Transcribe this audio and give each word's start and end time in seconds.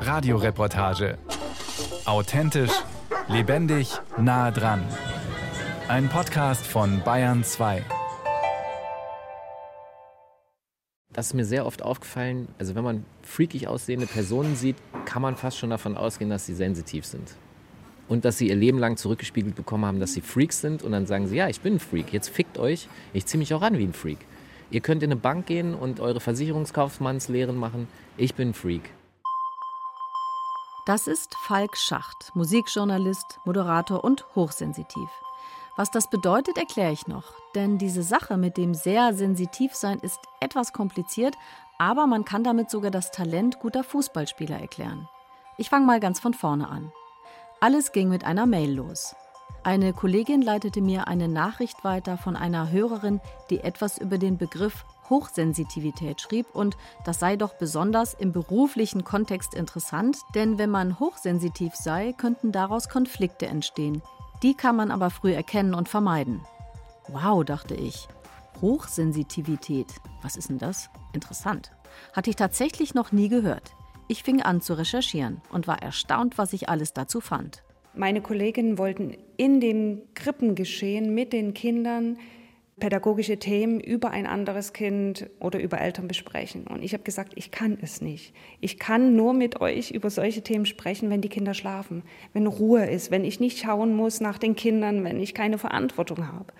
Radioreportage. 0.00 1.18
Authentisch, 2.04 2.70
lebendig, 3.28 3.92
nah 4.18 4.50
dran. 4.50 4.82
Ein 5.88 6.08
Podcast 6.08 6.66
von 6.66 7.02
Bayern 7.04 7.44
2. 7.44 7.84
Das 11.12 11.26
ist 11.26 11.34
mir 11.34 11.44
sehr 11.44 11.66
oft 11.66 11.82
aufgefallen. 11.82 12.48
Also, 12.58 12.74
wenn 12.74 12.84
man 12.84 13.04
freakig 13.22 13.68
aussehende 13.68 14.06
Personen 14.06 14.56
sieht, 14.56 14.76
kann 15.04 15.20
man 15.20 15.36
fast 15.36 15.58
schon 15.58 15.70
davon 15.70 15.96
ausgehen, 15.96 16.30
dass 16.30 16.46
sie 16.46 16.54
sensitiv 16.54 17.04
sind. 17.04 17.36
Und 18.08 18.24
dass 18.24 18.38
sie 18.38 18.48
ihr 18.48 18.56
Leben 18.56 18.78
lang 18.78 18.96
zurückgespiegelt 18.96 19.54
bekommen 19.54 19.84
haben, 19.84 20.00
dass 20.00 20.14
sie 20.14 20.22
Freaks 20.22 20.60
sind. 20.60 20.82
Und 20.82 20.92
dann 20.92 21.06
sagen 21.06 21.26
sie: 21.26 21.36
Ja, 21.36 21.48
ich 21.48 21.60
bin 21.60 21.74
ein 21.74 21.80
Freak. 21.80 22.12
Jetzt 22.12 22.30
fickt 22.30 22.58
euch. 22.58 22.88
Ich 23.12 23.26
ziehe 23.26 23.38
mich 23.38 23.52
auch 23.52 23.62
an 23.62 23.76
wie 23.78 23.84
ein 23.84 23.92
Freak. 23.92 24.18
Ihr 24.72 24.80
könnt 24.80 25.02
in 25.02 25.12
eine 25.12 25.20
Bank 25.20 25.46
gehen 25.46 25.74
und 25.74 26.00
eure 26.00 26.18
Versicherungskaufmannslehren 26.18 27.56
machen. 27.56 27.88
Ich 28.16 28.34
bin 28.34 28.54
Freak. 28.54 28.90
Das 30.86 31.06
ist 31.06 31.34
Falk 31.46 31.76
Schacht, 31.76 32.32
Musikjournalist, 32.34 33.38
Moderator 33.44 34.02
und 34.02 34.24
hochsensitiv. 34.34 35.10
Was 35.76 35.90
das 35.90 36.08
bedeutet, 36.08 36.56
erkläre 36.56 36.90
ich 36.90 37.06
noch. 37.06 37.34
Denn 37.54 37.76
diese 37.76 38.02
Sache 38.02 38.38
mit 38.38 38.56
dem 38.56 38.72
sehr 38.72 39.12
sensitiv 39.12 39.74
sein 39.74 39.98
ist 39.98 40.18
etwas 40.40 40.72
kompliziert, 40.72 41.36
aber 41.78 42.06
man 42.06 42.24
kann 42.24 42.42
damit 42.42 42.70
sogar 42.70 42.90
das 42.90 43.10
Talent 43.10 43.60
guter 43.60 43.84
Fußballspieler 43.84 44.58
erklären. 44.58 45.06
Ich 45.58 45.68
fange 45.68 45.84
mal 45.84 46.00
ganz 46.00 46.18
von 46.18 46.32
vorne 46.32 46.68
an. 46.68 46.90
Alles 47.60 47.92
ging 47.92 48.08
mit 48.08 48.24
einer 48.24 48.46
Mail 48.46 48.72
los. 48.72 49.14
Eine 49.64 49.92
Kollegin 49.92 50.42
leitete 50.42 50.80
mir 50.80 51.06
eine 51.06 51.28
Nachricht 51.28 51.84
weiter 51.84 52.18
von 52.18 52.34
einer 52.34 52.70
Hörerin, 52.70 53.20
die 53.48 53.60
etwas 53.60 53.98
über 53.98 54.18
den 54.18 54.36
Begriff 54.36 54.84
Hochsensitivität 55.08 56.20
schrieb 56.20 56.46
und 56.54 56.76
das 57.04 57.20
sei 57.20 57.36
doch 57.36 57.54
besonders 57.54 58.14
im 58.14 58.32
beruflichen 58.32 59.04
Kontext 59.04 59.54
interessant, 59.54 60.16
denn 60.34 60.58
wenn 60.58 60.70
man 60.70 60.98
hochsensitiv 60.98 61.74
sei, 61.74 62.12
könnten 62.12 62.50
daraus 62.50 62.88
Konflikte 62.88 63.46
entstehen, 63.46 64.02
die 64.42 64.54
kann 64.54 64.74
man 64.74 64.90
aber 64.90 65.10
früh 65.10 65.32
erkennen 65.32 65.74
und 65.74 65.88
vermeiden. 65.88 66.40
Wow, 67.08 67.44
dachte 67.44 67.74
ich. 67.74 68.08
Hochsensitivität. 68.60 69.88
Was 70.22 70.36
ist 70.36 70.48
denn 70.48 70.58
das? 70.58 70.88
Interessant. 71.12 71.72
Hatte 72.12 72.30
ich 72.30 72.36
tatsächlich 72.36 72.94
noch 72.94 73.12
nie 73.12 73.28
gehört. 73.28 73.74
Ich 74.08 74.22
fing 74.22 74.42
an 74.42 74.60
zu 74.60 74.74
recherchieren 74.74 75.40
und 75.50 75.66
war 75.66 75.82
erstaunt, 75.82 76.38
was 76.38 76.52
ich 76.52 76.68
alles 76.68 76.92
dazu 76.92 77.20
fand. 77.20 77.62
Meine 77.94 78.22
Kolleginnen 78.22 78.78
wollten 78.78 79.16
in 79.36 79.60
dem 79.60 80.02
Krippengeschehen 80.14 81.14
mit 81.14 81.32
den 81.32 81.52
Kindern 81.52 82.16
pädagogische 82.80 83.38
Themen 83.38 83.80
über 83.80 84.10
ein 84.10 84.26
anderes 84.26 84.72
Kind 84.72 85.28
oder 85.40 85.60
über 85.60 85.80
Eltern 85.80 86.08
besprechen. 86.08 86.66
Und 86.66 86.82
ich 86.82 86.94
habe 86.94 87.04
gesagt, 87.04 87.32
ich 87.36 87.50
kann 87.50 87.78
es 87.80 88.00
nicht. 88.00 88.34
Ich 88.60 88.78
kann 88.78 89.14
nur 89.14 89.34
mit 89.34 89.60
euch 89.60 89.90
über 89.90 90.10
solche 90.10 90.42
Themen 90.42 90.66
sprechen, 90.66 91.10
wenn 91.10 91.20
die 91.20 91.28
Kinder 91.28 91.54
schlafen, 91.54 92.02
wenn 92.32 92.46
Ruhe 92.46 92.86
ist, 92.86 93.10
wenn 93.10 93.24
ich 93.24 93.40
nicht 93.40 93.58
schauen 93.58 93.94
muss 93.94 94.20
nach 94.20 94.38
den 94.38 94.56
Kindern, 94.56 95.04
wenn 95.04 95.20
ich 95.20 95.34
keine 95.34 95.58
Verantwortung 95.58 96.26
habe. 96.26 96.52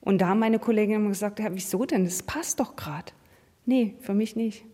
Und 0.00 0.20
da 0.20 0.28
haben 0.28 0.40
meine 0.40 0.58
Kolleginnen 0.58 1.08
gesagt, 1.08 1.38
ja, 1.38 1.46
wieso 1.52 1.86
denn? 1.86 2.04
Das 2.04 2.22
passt 2.22 2.60
doch 2.60 2.76
gerade. 2.76 3.12
Nee, 3.64 3.94
für 4.00 4.12
mich 4.12 4.36
nicht. 4.36 4.66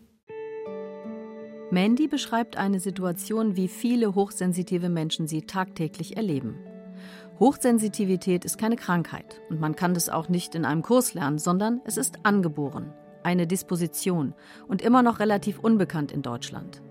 Mandy 1.71 2.09
beschreibt 2.09 2.57
eine 2.57 2.81
Situation, 2.81 3.55
wie 3.55 3.69
viele 3.69 4.13
hochsensitive 4.13 4.89
Menschen 4.89 5.25
sie 5.27 5.43
tagtäglich 5.43 6.17
erleben. 6.17 6.57
Hochsensitivität 7.39 8.43
ist 8.43 8.57
keine 8.57 8.75
Krankheit 8.75 9.39
und 9.49 9.61
man 9.61 9.77
kann 9.77 9.93
das 9.93 10.09
auch 10.09 10.27
nicht 10.27 10.53
in 10.53 10.65
einem 10.65 10.81
Kurs 10.81 11.13
lernen, 11.13 11.39
sondern 11.39 11.79
es 11.85 11.95
ist 11.95 12.25
angeboren, 12.25 12.93
eine 13.23 13.47
Disposition 13.47 14.33
und 14.67 14.81
immer 14.81 15.01
noch 15.01 15.19
relativ 15.19 15.59
unbekannt 15.59 16.11
in 16.11 16.21
Deutschland. 16.21 16.81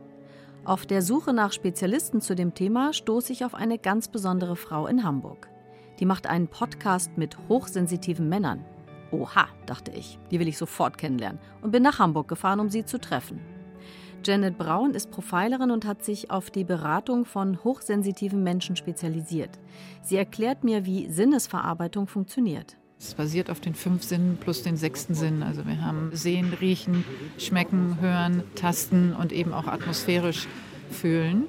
Auf 0.64 0.86
der 0.86 1.02
Suche 1.02 1.34
nach 1.34 1.52
Spezialisten 1.52 2.22
zu 2.22 2.34
dem 2.34 2.54
Thema 2.54 2.94
stoße 2.94 3.34
ich 3.34 3.44
auf 3.44 3.54
eine 3.54 3.78
ganz 3.78 4.08
besondere 4.08 4.56
Frau 4.56 4.86
in 4.86 5.04
Hamburg. 5.04 5.50
Die 5.98 6.06
macht 6.06 6.26
einen 6.26 6.48
Podcast 6.48 7.18
mit 7.18 7.36
hochsensitiven 7.50 8.30
Männern. 8.30 8.64
Oha, 9.10 9.46
dachte 9.66 9.90
ich, 9.90 10.18
die 10.30 10.40
will 10.40 10.48
ich 10.48 10.56
sofort 10.56 10.96
kennenlernen 10.96 11.38
und 11.60 11.70
bin 11.70 11.82
nach 11.82 11.98
Hamburg 11.98 12.28
gefahren, 12.28 12.60
um 12.60 12.70
sie 12.70 12.86
zu 12.86 12.98
treffen. 12.98 13.59
Janet 14.24 14.58
Braun 14.58 14.94
ist 14.94 15.10
Profilerin 15.10 15.70
und 15.70 15.86
hat 15.86 16.04
sich 16.04 16.30
auf 16.30 16.50
die 16.50 16.64
Beratung 16.64 17.24
von 17.24 17.64
hochsensitiven 17.64 18.42
Menschen 18.42 18.76
spezialisiert. 18.76 19.58
Sie 20.02 20.16
erklärt 20.16 20.62
mir, 20.62 20.84
wie 20.84 21.08
Sinnesverarbeitung 21.08 22.06
funktioniert. 22.06 22.76
Es 22.98 23.14
basiert 23.14 23.48
auf 23.48 23.60
den 23.60 23.74
fünf 23.74 24.02
Sinnen 24.02 24.36
plus 24.38 24.62
den 24.62 24.76
sechsten 24.76 25.14
Sinn. 25.14 25.42
Also 25.42 25.66
wir 25.66 25.82
haben 25.82 26.10
Sehen, 26.12 26.52
Riechen, 26.60 27.04
Schmecken, 27.38 27.98
Hören, 27.98 28.42
Tasten 28.56 29.14
und 29.14 29.32
eben 29.32 29.54
auch 29.54 29.66
atmosphärisch 29.66 30.48
fühlen. 30.90 31.46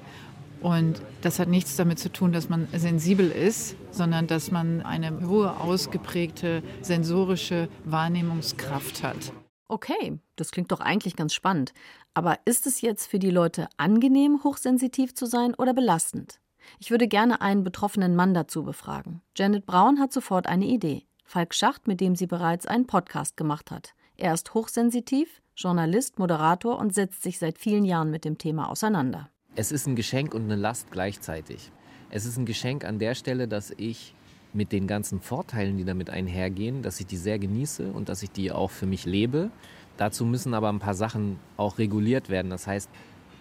Und 0.62 1.02
das 1.22 1.40
hat 1.40 1.50
nichts 1.50 1.76
damit 1.76 2.00
zu 2.00 2.10
tun, 2.10 2.32
dass 2.32 2.48
man 2.48 2.68
sensibel 2.72 3.30
ist, 3.30 3.76
sondern 3.90 4.28
dass 4.28 4.52
man 4.52 4.82
eine 4.82 5.28
hohe, 5.28 5.60
ausgeprägte 5.60 6.64
sensorische 6.82 7.68
Wahrnehmungskraft 7.84 9.04
hat. 9.04 9.34
Okay, 9.72 10.20
das 10.36 10.52
klingt 10.52 10.74
doch 10.74 10.82
eigentlich 10.82 11.16
ganz 11.16 11.34
spannend. 11.34 11.74
Aber 12.14 12.40
ist 12.44 12.68
es 12.68 12.82
jetzt 12.82 13.08
für 13.08 13.20
die 13.20 13.30
Leute 13.30 13.70
angenehm, 13.78 14.44
hochsensitiv 14.44 15.16
zu 15.16 15.26
sein 15.26 15.56
oder 15.56 15.74
belastend? 15.74 16.42
Ich 16.80 16.92
würde 16.92 17.08
gerne 17.08 17.40
einen 17.40 17.64
betroffenen 17.64 18.14
Mann 18.14 18.34
dazu 18.34 18.64
befragen. 18.64 19.22
Janet 19.38 19.66
Braun 19.66 19.98
hat 19.98 20.12
sofort 20.12 20.48
eine 20.48 20.66
Idee. 20.66 21.06
Falk 21.24 21.54
Schacht, 21.54 21.88
mit 21.88 22.02
dem 22.02 22.18
sie 22.18 22.28
bereits 22.28 22.68
einen 22.68 22.86
Podcast 22.86 23.38
gemacht 23.38 23.72
hat. 23.72 23.94
Er 24.18 24.34
ist 24.34 24.54
hochsensitiv, 24.54 25.42
Journalist, 25.56 26.20
Moderator 26.20 26.78
und 26.78 26.94
setzt 26.94 27.24
sich 27.24 27.40
seit 27.40 27.58
vielen 27.58 27.86
Jahren 27.86 28.12
mit 28.12 28.26
dem 28.26 28.38
Thema 28.38 28.70
auseinander. 28.70 29.30
Es 29.56 29.72
ist 29.72 29.88
ein 29.88 29.96
Geschenk 29.96 30.34
und 30.34 30.44
eine 30.44 30.58
Last 30.58 30.92
gleichzeitig. 30.92 31.72
Es 32.10 32.26
ist 32.26 32.36
ein 32.36 32.46
Geschenk 32.46 32.84
an 32.84 33.00
der 33.00 33.16
Stelle, 33.16 33.48
dass 33.48 33.72
ich 33.72 34.16
mit 34.54 34.72
den 34.72 34.88
ganzen 34.88 35.22
Vorteilen, 35.22 35.78
die 35.78 35.86
damit 35.86 36.10
einhergehen, 36.10 36.82
dass 36.82 37.00
ich 37.00 37.06
die 37.06 37.18
sehr 37.18 37.40
genieße 37.40 37.92
und 37.92 38.10
dass 38.10 38.24
ich 38.24 38.32
die 38.32 38.52
auch 38.52 38.72
für 38.72 38.86
mich 38.86 39.06
lebe. 39.06 39.50
Dazu 39.98 40.26
müssen 40.26 40.54
aber 40.54 40.70
ein 40.70 40.80
paar 40.80 40.94
Sachen 40.94 41.40
auch 41.58 41.78
reguliert 41.78 42.30
werden. 42.30 42.50
Das 42.50 42.68
heißt, 42.68 42.90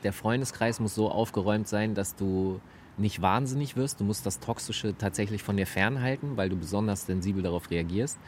der 0.03 0.13
Freundeskreis 0.13 0.81
muss 0.81 0.95
so 0.95 1.11
aufgeräumt 1.11 1.69
sein, 1.69 1.95
dass 1.95 2.17
du 2.17 2.61
nicht 2.97 3.23
wahnsinnig 3.23 3.77
wirst. 3.77 4.01
Du 4.01 4.05
musst 4.05 4.27
das 4.27 4.41
Toxische 4.41 4.97
tatsächlich 4.97 5.43
von 5.43 5.57
dir 5.57 5.67
fernhalten, 5.67 6.37
weil 6.37 6.49
du 6.49 6.57
besonders 6.57 7.07
sensibel 7.07 7.43
darauf 7.43 7.71
reagierst. 7.71 8.19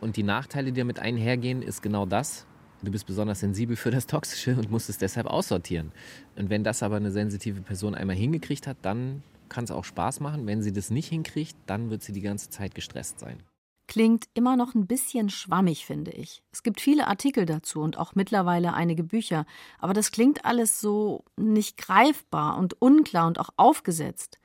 Und 0.00 0.16
die 0.16 0.22
Nachteile, 0.22 0.72
die 0.72 0.80
damit 0.80 0.98
einhergehen, 0.98 1.62
ist 1.62 1.82
genau 1.82 2.06
das. 2.06 2.46
Du 2.82 2.90
bist 2.90 3.06
besonders 3.06 3.40
sensibel 3.40 3.76
für 3.76 3.90
das 3.90 4.06
Toxische 4.06 4.54
und 4.56 4.70
musst 4.70 4.88
es 4.90 4.98
deshalb 4.98 5.26
aussortieren. 5.26 5.92
Und 6.36 6.50
wenn 6.50 6.64
das 6.64 6.82
aber 6.82 6.96
eine 6.96 7.10
sensitive 7.10 7.60
Person 7.62 7.94
einmal 7.94 8.16
hingekriegt 8.16 8.66
hat, 8.66 8.76
dann 8.82 9.22
kann 9.48 9.64
es 9.64 9.70
auch 9.70 9.84
Spaß 9.84 10.20
machen. 10.20 10.46
Wenn 10.46 10.62
sie 10.62 10.72
das 10.72 10.90
nicht 10.90 11.08
hinkriegt, 11.08 11.56
dann 11.66 11.90
wird 11.90 12.02
sie 12.02 12.12
die 12.12 12.20
ganze 12.20 12.50
Zeit 12.50 12.74
gestresst 12.74 13.20
sein. 13.20 13.42
Klingt 13.88 14.24
immer 14.34 14.56
noch 14.56 14.74
ein 14.74 14.86
bisschen 14.86 15.30
schwammig, 15.30 15.86
finde 15.86 16.10
ich. 16.10 16.42
Es 16.50 16.62
gibt 16.64 16.80
viele 16.80 17.06
Artikel 17.06 17.46
dazu 17.46 17.80
und 17.80 17.98
auch 17.98 18.16
mittlerweile 18.16 18.74
einige 18.74 19.04
Bücher, 19.04 19.46
aber 19.78 19.94
das 19.94 20.10
klingt 20.10 20.44
alles 20.44 20.80
so 20.80 21.24
nicht 21.36 21.76
greifbar 21.76 22.58
und 22.58 22.80
unklar 22.82 23.28
und 23.28 23.38
auch 23.38 23.50
aufgesetzt. 23.56 24.38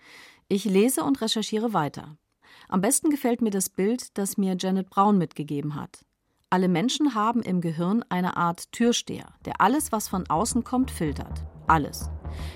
Ich 0.47 0.65
lese 0.65 1.03
und 1.03 1.21
recherchiere 1.21 1.73
weiter. 1.73 2.17
Am 2.67 2.81
besten 2.81 3.09
gefällt 3.09 3.41
mir 3.41 3.49
das 3.49 3.69
Bild, 3.69 4.17
das 4.17 4.37
mir 4.37 4.55
Janet 4.59 4.89
Braun 4.89 5.17
mitgegeben 5.17 5.75
hat. 5.75 6.05
Alle 6.49 6.67
Menschen 6.67 7.15
haben 7.15 7.41
im 7.41 7.61
Gehirn 7.61 8.03
eine 8.09 8.37
Art 8.37 8.71
Türsteher, 8.71 9.33
der 9.45 9.59
alles, 9.59 9.91
was 9.91 10.07
von 10.07 10.29
außen 10.29 10.63
kommt, 10.63 10.91
filtert. 10.91 11.45
Alles. 11.67 12.09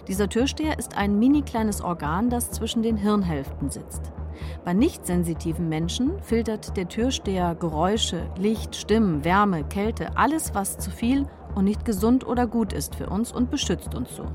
Dieser 0.07 0.29
Türsteher 0.29 0.79
ist 0.79 0.97
ein 0.97 1.17
mini 1.19 1.41
kleines 1.41 1.81
Organ, 1.81 2.29
das 2.29 2.51
zwischen 2.51 2.83
den 2.83 2.97
Hirnhälften 2.97 3.69
sitzt. 3.69 4.11
Bei 4.63 4.73
nicht 4.73 5.05
sensitiven 5.05 5.69
Menschen 5.69 6.21
filtert 6.21 6.75
der 6.77 6.87
Türsteher 6.87 7.55
Geräusche, 7.55 8.29
Licht, 8.37 8.75
Stimmen, 8.75 9.23
Wärme, 9.23 9.63
Kälte, 9.63 10.17
alles, 10.17 10.53
was 10.53 10.77
zu 10.77 10.91
viel 10.91 11.25
und 11.55 11.65
nicht 11.65 11.85
gesund 11.85 12.25
oder 12.27 12.47
gut 12.47 12.73
ist 12.73 12.95
für 12.95 13.09
uns 13.09 13.31
und 13.31 13.49
beschützt 13.49 13.95
uns 13.95 14.15
so. 14.15 14.25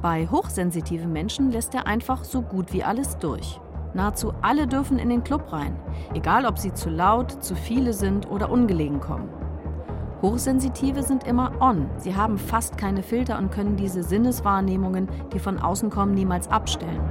Bei 0.00 0.26
hochsensitiven 0.26 1.12
Menschen 1.12 1.50
lässt 1.50 1.74
er 1.74 1.86
einfach 1.86 2.24
so 2.24 2.42
gut 2.42 2.72
wie 2.72 2.84
alles 2.84 3.18
durch. 3.18 3.60
Nahezu 3.94 4.32
alle 4.42 4.66
dürfen 4.66 4.98
in 4.98 5.08
den 5.08 5.22
Club 5.22 5.52
rein, 5.52 5.78
egal 6.14 6.46
ob 6.46 6.58
sie 6.58 6.72
zu 6.72 6.90
laut, 6.90 7.42
zu 7.42 7.54
viele 7.54 7.92
sind 7.92 8.28
oder 8.28 8.50
ungelegen 8.50 9.00
kommen. 9.00 9.43
Hochsensitive 10.24 11.02
sind 11.02 11.24
immer 11.24 11.60
on. 11.60 11.90
Sie 11.98 12.14
haben 12.14 12.38
fast 12.38 12.78
keine 12.78 13.02
Filter 13.02 13.36
und 13.36 13.50
können 13.50 13.76
diese 13.76 14.02
Sinneswahrnehmungen, 14.02 15.06
die 15.34 15.38
von 15.38 15.58
außen 15.58 15.90
kommen, 15.90 16.14
niemals 16.14 16.48
abstellen. 16.48 17.02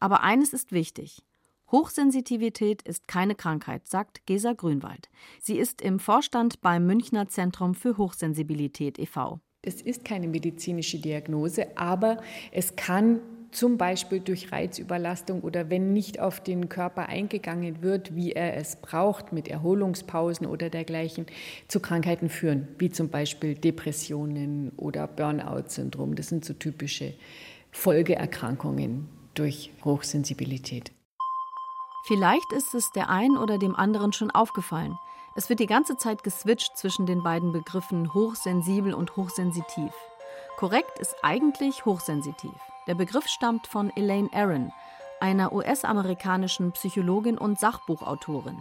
Aber 0.00 0.22
eines 0.22 0.54
ist 0.54 0.72
wichtig. 0.72 1.22
Hochsensitivität 1.70 2.80
ist 2.80 3.06
keine 3.06 3.34
Krankheit, 3.34 3.86
sagt 3.86 4.24
Gesa 4.24 4.54
Grünwald. 4.54 5.10
Sie 5.38 5.58
ist 5.58 5.82
im 5.82 5.98
Vorstand 5.98 6.62
beim 6.62 6.86
Münchner 6.86 7.28
Zentrum 7.28 7.74
für 7.74 7.98
Hochsensibilität 7.98 8.98
e.V. 8.98 9.38
Es 9.60 9.82
ist 9.82 10.06
keine 10.06 10.28
medizinische 10.28 10.98
Diagnose, 10.98 11.76
aber 11.76 12.22
es 12.52 12.74
kann 12.74 13.20
zum 13.50 13.78
Beispiel 13.78 14.20
durch 14.20 14.52
Reizüberlastung 14.52 15.40
oder 15.42 15.70
wenn 15.70 15.92
nicht 15.92 16.20
auf 16.20 16.40
den 16.40 16.68
Körper 16.68 17.08
eingegangen 17.08 17.82
wird, 17.82 18.14
wie 18.14 18.32
er 18.32 18.56
es 18.56 18.76
braucht, 18.76 19.32
mit 19.32 19.48
Erholungspausen 19.48 20.46
oder 20.46 20.70
dergleichen, 20.70 21.26
zu 21.68 21.80
Krankheiten 21.80 22.28
führen, 22.28 22.68
wie 22.78 22.90
zum 22.90 23.08
Beispiel 23.08 23.54
Depressionen 23.54 24.70
oder 24.76 25.06
Burnout-Syndrom. 25.06 26.14
Das 26.14 26.28
sind 26.28 26.44
so 26.44 26.54
typische 26.54 27.14
Folgeerkrankungen 27.70 29.08
durch 29.34 29.70
Hochsensibilität. 29.84 30.92
Vielleicht 32.06 32.52
ist 32.56 32.74
es 32.74 32.90
der 32.94 33.10
einen 33.10 33.36
oder 33.36 33.58
dem 33.58 33.76
anderen 33.76 34.12
schon 34.12 34.30
aufgefallen. 34.30 34.96
Es 35.36 35.48
wird 35.48 35.60
die 35.60 35.66
ganze 35.66 35.96
Zeit 35.96 36.24
geswitcht 36.24 36.76
zwischen 36.76 37.06
den 37.06 37.22
beiden 37.22 37.52
Begriffen 37.52 38.12
hochsensibel 38.14 38.94
und 38.94 39.16
hochsensitiv. 39.16 39.92
Korrekt 40.56 40.98
ist 40.98 41.14
eigentlich 41.22 41.84
hochsensitiv. 41.84 42.50
Der 42.88 42.94
Begriff 42.94 43.26
stammt 43.28 43.66
von 43.66 43.94
Elaine 43.96 44.30
Aron, 44.32 44.72
einer 45.20 45.52
US-amerikanischen 45.52 46.72
Psychologin 46.72 47.36
und 47.36 47.60
Sachbuchautorin. 47.60 48.58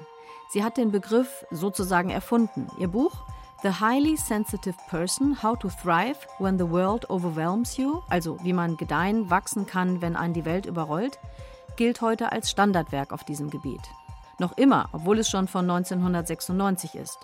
Sie 0.50 0.66
hat 0.66 0.76
den 0.76 0.92
Begriff 0.92 1.46
sozusagen 1.50 2.10
erfunden. 2.10 2.68
Ihr 2.78 2.90
Buch 2.90 3.14
The 3.64 3.70
Highly 3.80 4.18
Sensitive 4.18 4.76
Person, 4.90 5.42
How 5.42 5.58
to 5.58 5.70
Thrive 5.70 6.18
When 6.40 6.60
the 6.60 6.70
World 6.70 7.10
Overwhelms 7.10 7.78
You, 7.78 8.02
also 8.10 8.38
wie 8.44 8.52
man 8.52 8.76
gedeihen, 8.76 9.30
wachsen 9.30 9.66
kann, 9.66 10.02
wenn 10.02 10.18
einen 10.18 10.34
die 10.34 10.44
Welt 10.44 10.66
überrollt, 10.66 11.20
gilt 11.78 12.02
heute 12.02 12.34
als 12.34 12.52
Standardwerk 12.52 13.14
auf 13.14 13.24
diesem 13.24 13.50
Gebiet. 13.50 13.82
Noch 14.40 14.58
immer, 14.58 14.90
obwohl 14.92 15.20
es 15.20 15.30
schon 15.30 15.48
von 15.48 15.70
1996 15.70 16.96
ist. 16.96 17.20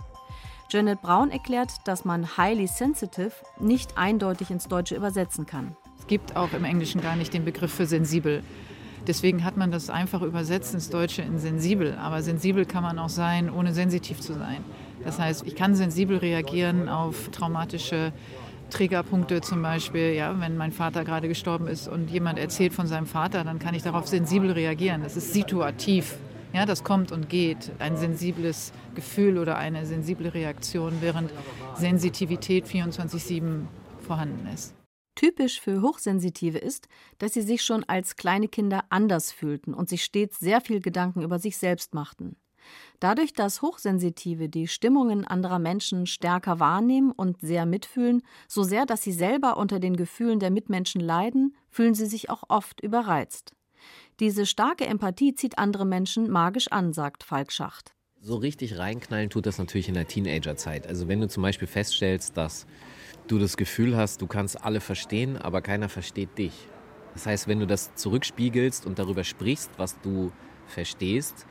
Janet 0.69 1.01
Braun 1.01 1.31
erklärt, 1.31 1.85
dass 1.85 2.05
man 2.05 2.37
highly 2.37 2.67
sensitive 2.67 3.33
nicht 3.59 3.97
eindeutig 3.97 4.51
ins 4.51 4.69
Deutsche 4.69 4.95
übersetzen 4.95 5.45
kann. 5.45 5.75
Es 6.03 6.07
gibt 6.07 6.35
auch 6.35 6.51
im 6.51 6.65
Englischen 6.65 6.99
gar 6.99 7.15
nicht 7.15 7.33
den 7.33 7.45
Begriff 7.45 7.73
für 7.73 7.85
sensibel. 7.85 8.43
Deswegen 9.07 9.45
hat 9.45 9.55
man 9.55 9.71
das 9.71 9.89
einfach 9.89 10.21
übersetzt 10.21 10.73
ins 10.73 10.89
Deutsche 10.89 11.21
in 11.21 11.39
sensibel. 11.39 11.95
Aber 11.97 12.21
sensibel 12.21 12.65
kann 12.65 12.83
man 12.83 12.99
auch 12.99 13.07
sein, 13.07 13.49
ohne 13.49 13.73
sensitiv 13.73 14.19
zu 14.19 14.33
sein. 14.33 14.65
Das 15.05 15.17
heißt, 15.17 15.47
ich 15.47 15.55
kann 15.55 15.75
sensibel 15.75 16.17
reagieren 16.17 16.89
auf 16.89 17.29
traumatische 17.29 18.11
Triggerpunkte 18.69 19.39
zum 19.39 19.61
Beispiel, 19.61 20.11
ja, 20.11 20.37
wenn 20.41 20.57
mein 20.57 20.73
Vater 20.73 21.05
gerade 21.05 21.29
gestorben 21.29 21.67
ist 21.67 21.87
und 21.87 22.11
jemand 22.11 22.37
erzählt 22.37 22.73
von 22.73 22.85
seinem 22.85 23.07
Vater, 23.07 23.45
dann 23.45 23.59
kann 23.59 23.73
ich 23.73 23.83
darauf 23.83 24.05
sensibel 24.05 24.51
reagieren. 24.51 25.03
Das 25.03 25.15
ist 25.15 25.31
situativ. 25.31 26.17
Ja, 26.51 26.65
das 26.65 26.83
kommt 26.83 27.13
und 27.13 27.29
geht. 27.29 27.71
Ein 27.79 27.95
sensibles 27.95 28.73
Gefühl 28.93 29.37
oder 29.37 29.55
eine 29.57 29.85
sensible 29.85 30.33
Reaktion, 30.33 30.97
während 30.99 31.31
Sensitivität 31.75 32.65
24-7 32.67 33.67
vorhanden 34.05 34.49
ist. 34.53 34.75
Typisch 35.15 35.61
für 35.61 35.81
Hochsensitive 35.81 36.57
ist, 36.57 36.87
dass 37.19 37.33
sie 37.33 37.41
sich 37.41 37.63
schon 37.63 37.83
als 37.83 38.15
kleine 38.15 38.47
Kinder 38.47 38.83
anders 38.89 39.31
fühlten 39.31 39.73
und 39.73 39.89
sich 39.89 40.03
stets 40.03 40.39
sehr 40.39 40.59
viel 40.59 40.81
Gedanken 40.81 41.21
über 41.21 41.39
sich 41.39 41.57
selbst 41.57 41.93
machten. 41.93 42.35
Dadurch, 42.99 43.33
dass 43.33 43.61
Hochsensitive 43.61 44.49
die 44.49 44.67
Stimmungen 44.67 45.25
anderer 45.25 45.59
Menschen 45.59 46.05
stärker 46.07 46.59
wahrnehmen 46.59 47.11
und 47.11 47.41
sehr 47.41 47.65
mitfühlen, 47.65 48.23
so 48.47 48.63
sehr, 48.63 48.85
dass 48.85 49.03
sie 49.03 49.11
selber 49.11 49.57
unter 49.57 49.79
den 49.79 49.97
Gefühlen 49.97 50.39
der 50.39 50.51
Mitmenschen 50.51 51.01
leiden, 51.01 51.55
fühlen 51.69 51.93
sie 51.93 52.05
sich 52.05 52.29
auch 52.29 52.43
oft 52.47 52.81
überreizt. 52.81 53.53
Diese 54.19 54.45
starke 54.45 54.85
Empathie 54.85 55.35
zieht 55.35 55.57
andere 55.57 55.85
Menschen 55.85 56.29
magisch 56.29 56.69
an, 56.71 56.93
sagt 56.93 57.23
Falk 57.23 57.51
Schacht. 57.51 57.92
So 58.25 58.37
richtig 58.37 58.77
reinknallen 58.77 59.29
tut 59.29 59.45
das 59.45 59.57
natürlich 59.57 59.89
in 59.89 59.95
der 59.95 60.07
Teenagerzeit. 60.07 60.87
Also 60.87 61.09
wenn 61.09 61.19
du 61.19 61.27
zum 61.27 61.43
Beispiel 61.43 61.67
feststellst, 61.67 62.37
dass 62.37 62.65
du 63.27 63.37
das 63.37 63.57
Gefühl 63.57 63.97
hast, 63.97 64.21
du 64.21 64.27
kannst 64.27 64.63
alle 64.63 64.79
verstehen, 64.79 65.35
aber 65.35 65.61
keiner 65.61 65.89
versteht 65.89 66.37
dich. 66.37 66.53
Das 67.15 67.25
heißt, 67.25 67.49
wenn 67.49 67.59
du 67.59 67.67
das 67.67 67.93
zurückspiegelst 67.95 68.85
und 68.85 68.97
darüber 68.97 69.25
sprichst, 69.25 69.71
was 69.75 69.99
du 69.99 70.31
verstehst, 70.67 71.45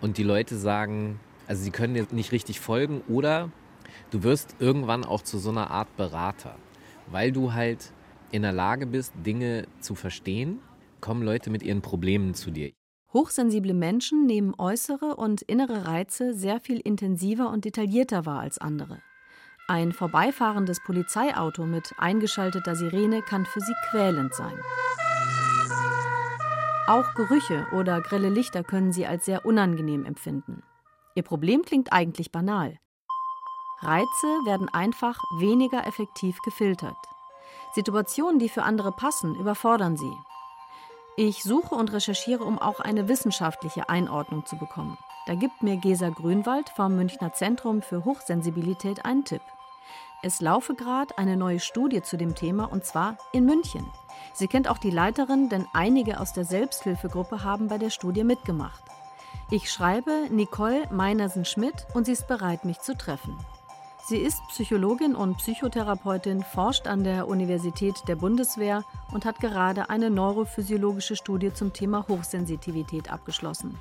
und 0.00 0.16
die 0.16 0.22
Leute 0.22 0.56
sagen, 0.56 1.18
also 1.48 1.64
sie 1.64 1.72
können 1.72 1.94
dir 1.94 2.06
nicht 2.12 2.30
richtig 2.30 2.60
folgen 2.60 3.02
oder 3.08 3.50
du 4.12 4.22
wirst 4.22 4.54
irgendwann 4.60 5.04
auch 5.04 5.22
zu 5.22 5.40
so 5.40 5.50
einer 5.50 5.72
Art 5.72 5.96
Berater, 5.96 6.54
weil 7.08 7.32
du 7.32 7.52
halt 7.52 7.92
in 8.30 8.42
der 8.42 8.52
Lage 8.52 8.86
bist, 8.86 9.12
Dinge 9.26 9.66
zu 9.80 9.96
verstehen, 9.96 10.60
kommen 11.00 11.24
Leute 11.24 11.50
mit 11.50 11.64
ihren 11.64 11.82
Problemen 11.82 12.34
zu 12.34 12.52
dir. 12.52 12.70
Hochsensible 13.12 13.74
Menschen 13.74 14.26
nehmen 14.26 14.54
äußere 14.56 15.16
und 15.16 15.42
innere 15.42 15.86
Reize 15.86 16.32
sehr 16.32 16.60
viel 16.60 16.78
intensiver 16.78 17.50
und 17.50 17.64
detaillierter 17.64 18.24
wahr 18.24 18.40
als 18.40 18.58
andere. 18.58 19.02
Ein 19.66 19.92
vorbeifahrendes 19.92 20.80
Polizeiauto 20.84 21.64
mit 21.64 21.92
eingeschalteter 21.98 22.76
Sirene 22.76 23.22
kann 23.22 23.46
für 23.46 23.60
sie 23.60 23.74
quälend 23.90 24.34
sein. 24.34 24.58
Auch 26.86 27.14
Gerüche 27.14 27.66
oder 27.72 28.00
grelle 28.00 28.30
Lichter 28.30 28.62
können 28.62 28.92
sie 28.92 29.06
als 29.06 29.24
sehr 29.24 29.44
unangenehm 29.44 30.04
empfinden. 30.04 30.62
Ihr 31.14 31.22
Problem 31.22 31.62
klingt 31.62 31.92
eigentlich 31.92 32.30
banal. 32.30 32.78
Reize 33.80 34.26
werden 34.44 34.68
einfach 34.68 35.20
weniger 35.38 35.86
effektiv 35.86 36.38
gefiltert. 36.42 36.96
Situationen, 37.74 38.38
die 38.38 38.48
für 38.48 38.62
andere 38.62 38.92
passen, 38.92 39.34
überfordern 39.36 39.96
sie. 39.96 40.12
Ich 41.16 41.42
suche 41.42 41.74
und 41.74 41.92
recherchiere, 41.92 42.44
um 42.44 42.58
auch 42.58 42.80
eine 42.80 43.08
wissenschaftliche 43.08 43.88
Einordnung 43.88 44.46
zu 44.46 44.56
bekommen. 44.56 44.96
Da 45.26 45.34
gibt 45.34 45.62
mir 45.62 45.76
Gesa 45.76 46.08
Grünwald 46.08 46.70
vom 46.70 46.96
Münchner 46.96 47.32
Zentrum 47.32 47.82
für 47.82 48.04
Hochsensibilität 48.04 49.04
einen 49.04 49.24
Tipp. 49.24 49.42
Es 50.22 50.40
laufe 50.40 50.74
gerade 50.74 51.16
eine 51.18 51.36
neue 51.36 51.60
Studie 51.60 52.02
zu 52.02 52.16
dem 52.16 52.34
Thema 52.34 52.70
und 52.70 52.84
zwar 52.84 53.16
in 53.32 53.44
München. 53.44 53.86
Sie 54.32 54.48
kennt 54.48 54.68
auch 54.68 54.78
die 54.78 54.90
Leiterin, 54.90 55.48
denn 55.48 55.66
einige 55.72 56.20
aus 56.20 56.32
der 56.32 56.44
Selbsthilfegruppe 56.44 57.42
haben 57.42 57.68
bei 57.68 57.78
der 57.78 57.90
Studie 57.90 58.24
mitgemacht. 58.24 58.82
Ich 59.50 59.70
schreibe 59.70 60.28
Nicole 60.30 60.86
Meinersen-Schmidt 60.90 61.86
und 61.94 62.06
sie 62.06 62.12
ist 62.12 62.28
bereit, 62.28 62.64
mich 62.64 62.80
zu 62.80 62.96
treffen. 62.96 63.36
Sie 64.06 64.16
ist 64.16 64.42
Psychologin 64.48 65.14
und 65.14 65.36
Psychotherapeutin, 65.36 66.42
forscht 66.42 66.86
an 66.86 67.04
der 67.04 67.28
Universität 67.28 67.94
der 68.08 68.16
Bundeswehr 68.16 68.82
und 69.12 69.24
hat 69.24 69.40
gerade 69.40 69.88
eine 69.88 70.10
neurophysiologische 70.10 71.14
Studie 71.14 71.52
zum 71.52 71.72
Thema 71.72 72.06
Hochsensitivität 72.08 73.12
abgeschlossen. 73.12 73.78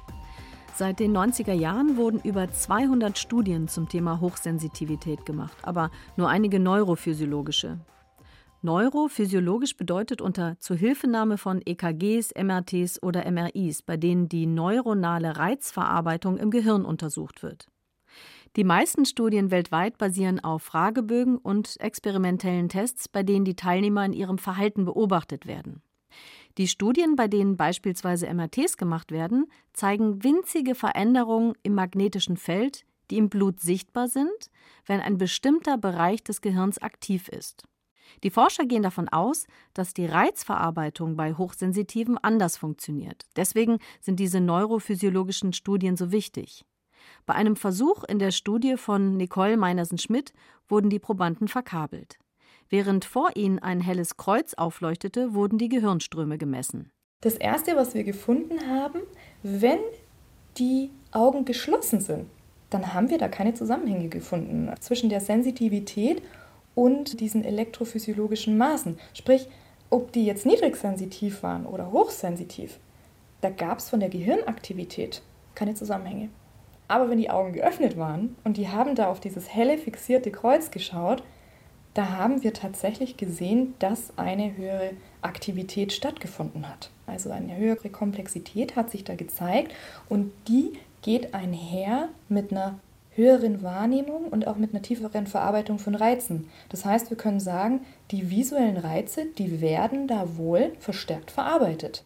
Seit 0.75 0.99
den 0.99 1.17
90er 1.17 1.53
Jahren 1.53 1.97
wurden 1.97 2.21
über 2.21 2.51
200 2.51 3.17
Studien 3.17 3.67
zum 3.67 3.89
Thema 3.89 4.21
Hochsensitivität 4.21 5.25
gemacht, 5.25 5.57
aber 5.63 5.89
nur 6.15 6.29
einige 6.29 6.59
neurophysiologische. 6.59 7.79
Neurophysiologisch 8.61 9.77
bedeutet 9.77 10.21
unter 10.21 10.59
Zuhilfenahme 10.59 11.37
von 11.37 11.61
EKGs, 11.65 12.33
MRTs 12.35 13.01
oder 13.01 13.29
MRIs, 13.29 13.81
bei 13.81 13.97
denen 13.97 14.27
die 14.27 14.45
neuronale 14.45 15.37
Reizverarbeitung 15.37 16.37
im 16.37 16.51
Gehirn 16.51 16.85
untersucht 16.85 17.41
wird. 17.41 17.69
Die 18.55 18.63
meisten 18.63 19.05
Studien 19.05 19.51
weltweit 19.51 19.97
basieren 19.97 20.39
auf 20.39 20.63
Fragebögen 20.63 21.37
und 21.37 21.79
experimentellen 21.79 22.69
Tests, 22.69 23.07
bei 23.07 23.23
denen 23.23 23.45
die 23.45 23.55
Teilnehmer 23.55 24.05
in 24.05 24.13
ihrem 24.13 24.37
Verhalten 24.37 24.85
beobachtet 24.85 25.45
werden. 25.45 25.83
Die 26.57 26.67
Studien, 26.67 27.15
bei 27.15 27.27
denen 27.27 27.57
beispielsweise 27.57 28.31
MRTs 28.33 28.77
gemacht 28.77 29.11
werden, 29.11 29.45
zeigen 29.73 30.23
winzige 30.23 30.75
Veränderungen 30.75 31.53
im 31.63 31.75
magnetischen 31.75 32.37
Feld, 32.37 32.85
die 33.11 33.17
im 33.17 33.29
Blut 33.29 33.59
sichtbar 33.59 34.07
sind, 34.07 34.49
wenn 34.85 34.99
ein 34.99 35.17
bestimmter 35.17 35.77
Bereich 35.77 36.23
des 36.23 36.41
Gehirns 36.41 36.79
aktiv 36.79 37.27
ist. 37.29 37.63
Die 38.23 38.31
Forscher 38.31 38.65
gehen 38.65 38.81
davon 38.81 39.07
aus, 39.07 39.45
dass 39.75 39.93
die 39.93 40.07
Reizverarbeitung 40.07 41.15
bei 41.15 41.35
Hochsensitiven 41.35 42.17
anders 42.17 42.57
funktioniert. 42.57 43.25
Deswegen 43.35 43.77
sind 44.01 44.19
diese 44.19 44.41
neurophysiologischen 44.41 45.53
Studien 45.53 45.95
so 45.95 46.11
wichtig. 46.11 46.65
Bei 47.25 47.33
einem 47.35 47.55
Versuch 47.55 48.03
in 48.03 48.19
der 48.19 48.31
Studie 48.31 48.77
von 48.77 49.17
Nicole 49.17 49.57
Meinersen-Schmidt 49.57 50.33
wurden 50.67 50.89
die 50.89 50.99
Probanden 50.99 51.47
verkabelt. 51.47 52.19
Während 52.69 53.05
vor 53.05 53.31
ihnen 53.35 53.59
ein 53.59 53.81
helles 53.81 54.17
Kreuz 54.17 54.53
aufleuchtete, 54.53 55.33
wurden 55.33 55.57
die 55.57 55.69
Gehirnströme 55.69 56.37
gemessen. 56.37 56.91
Das 57.21 57.35
Erste, 57.35 57.75
was 57.75 57.95
wir 57.95 58.03
gefunden 58.03 58.67
haben, 58.69 59.01
wenn 59.43 59.79
die 60.57 60.91
Augen 61.11 61.45
geschlossen 61.45 61.99
sind, 61.99 62.29
dann 62.69 62.93
haben 62.93 63.09
wir 63.09 63.17
da 63.17 63.27
keine 63.27 63.53
Zusammenhänge 63.53 64.09
gefunden 64.09 64.71
zwischen 64.79 65.09
der 65.09 65.19
Sensitivität 65.19 66.21
und 66.75 67.19
diesen 67.19 67.43
elektrophysiologischen 67.43 68.57
Maßen. 68.57 68.99
Sprich, 69.13 69.47
ob 69.89 70.11
die 70.11 70.25
jetzt 70.25 70.45
niedrigsensitiv 70.45 71.41
waren 71.41 71.65
oder 71.65 71.91
hochsensitiv, 71.91 72.79
da 73.41 73.49
gab 73.49 73.79
es 73.79 73.89
von 73.89 73.99
der 73.99 74.09
Gehirnaktivität 74.09 75.21
keine 75.55 75.73
Zusammenhänge. 75.73 76.29
Aber 76.89 77.09
wenn 77.09 77.19
die 77.19 77.29
Augen 77.29 77.53
geöffnet 77.53 77.97
waren 77.97 78.35
und 78.43 78.57
die 78.57 78.67
haben 78.67 78.95
da 78.95 79.09
auf 79.09 79.19
dieses 79.19 79.53
helle 79.53 79.77
fixierte 79.77 80.31
Kreuz 80.31 80.71
geschaut, 80.71 81.23
da 81.93 82.09
haben 82.09 82.43
wir 82.43 82.53
tatsächlich 82.53 83.15
gesehen, 83.15 83.75
dass 83.79 84.17
eine 84.17 84.57
höhere 84.57 84.91
Aktivität 85.21 85.93
stattgefunden 85.93 86.67
hat. 86.67 86.89
Also 87.05 87.29
eine 87.29 87.55
höhere 87.55 87.89
Komplexität 87.89 88.75
hat 88.75 88.89
sich 88.89 89.03
da 89.03 89.15
gezeigt 89.15 89.73
und 90.09 90.31
die 90.47 90.73
geht 91.01 91.33
einher 91.33 92.09
mit 92.27 92.51
einer 92.51 92.79
höheren 93.11 93.61
Wahrnehmung 93.61 94.27
und 94.29 94.47
auch 94.47 94.55
mit 94.55 94.73
einer 94.73 94.81
tieferen 94.81 95.27
Verarbeitung 95.27 95.77
von 95.77 95.93
Reizen. 95.93 96.49
Das 96.69 96.85
heißt, 96.85 97.11
wir 97.11 97.17
können 97.17 97.39
sagen, 97.39 97.81
die 98.09 98.31
visuellen 98.31 98.77
Reize, 98.77 99.25
die 99.37 99.61
werden 99.61 100.07
da 100.07 100.37
wohl 100.37 100.71
verstärkt 100.79 101.29
verarbeitet. 101.29 102.03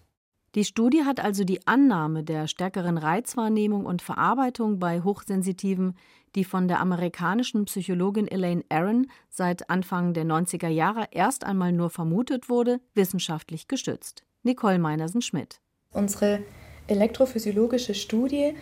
Die 0.55 0.65
Studie 0.65 1.03
hat 1.03 1.19
also 1.19 1.43
die 1.43 1.65
Annahme 1.65 2.23
der 2.23 2.47
stärkeren 2.47 2.99
Reizwahrnehmung 2.99 3.87
und 3.87 4.03
Verarbeitung 4.03 4.77
bei 4.77 5.01
Hochsensitiven, 5.01 5.97
die 6.35 6.43
von 6.43 6.67
der 6.67 6.79
amerikanischen 6.79 7.65
Psychologin 7.65 8.27
Elaine 8.27 8.63
Aron 8.69 9.07
seit 9.29 9.71
Anfang 9.71 10.13
der 10.13 10.25
90er 10.25 10.67
Jahre 10.67 11.07
erst 11.09 11.43
einmal 11.43 11.71
nur 11.71 11.89
vermutet 11.89 12.49
wurde, 12.49 12.79
wissenschaftlich 12.93 13.67
gestützt. 13.67 14.23
Nicole 14.43 14.77
Meinersen-Schmidt. 14.77 15.59
Unsere 15.91 16.43
elektrophysiologische 16.85 17.95
Studie, 17.95 18.53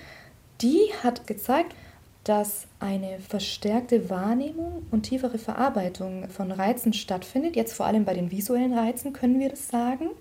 die 0.61 0.91
hat 1.03 1.27
gezeigt, 1.27 1.75
dass 2.23 2.67
eine 2.79 3.19
verstärkte 3.19 4.09
Wahrnehmung 4.09 4.85
und 4.91 5.03
tiefere 5.03 5.39
Verarbeitung 5.39 6.29
von 6.29 6.53
Reizen 6.53 6.93
stattfindet. 6.93 7.57
Jetzt 7.57 7.73
vor 7.73 7.85
allem 7.85 8.05
bei 8.05 8.13
den 8.13 8.31
visuellen 8.31 8.73
Reizen 8.73 9.11
können 9.11 9.39
wir 9.39 9.49
das 9.49 9.67
sagen. 9.67 10.11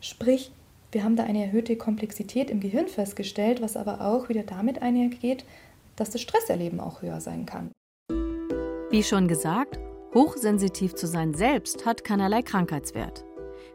Sprich, 0.00 0.52
wir 0.92 1.04
haben 1.04 1.16
da 1.16 1.24
eine 1.24 1.44
erhöhte 1.44 1.76
Komplexität 1.76 2.50
im 2.50 2.60
Gehirn 2.60 2.88
festgestellt, 2.88 3.62
was 3.62 3.76
aber 3.76 4.00
auch 4.00 4.28
wieder 4.28 4.42
damit 4.42 4.82
einhergeht, 4.82 5.44
dass 5.96 6.10
das 6.10 6.20
Stresserleben 6.20 6.80
auch 6.80 7.02
höher 7.02 7.20
sein 7.20 7.46
kann. 7.46 7.70
Wie 8.90 9.02
schon 9.04 9.28
gesagt, 9.28 9.78
hochsensitiv 10.14 10.94
zu 10.94 11.06
sein 11.06 11.34
selbst 11.34 11.86
hat 11.86 12.02
keinerlei 12.02 12.42
Krankheitswert. 12.42 13.24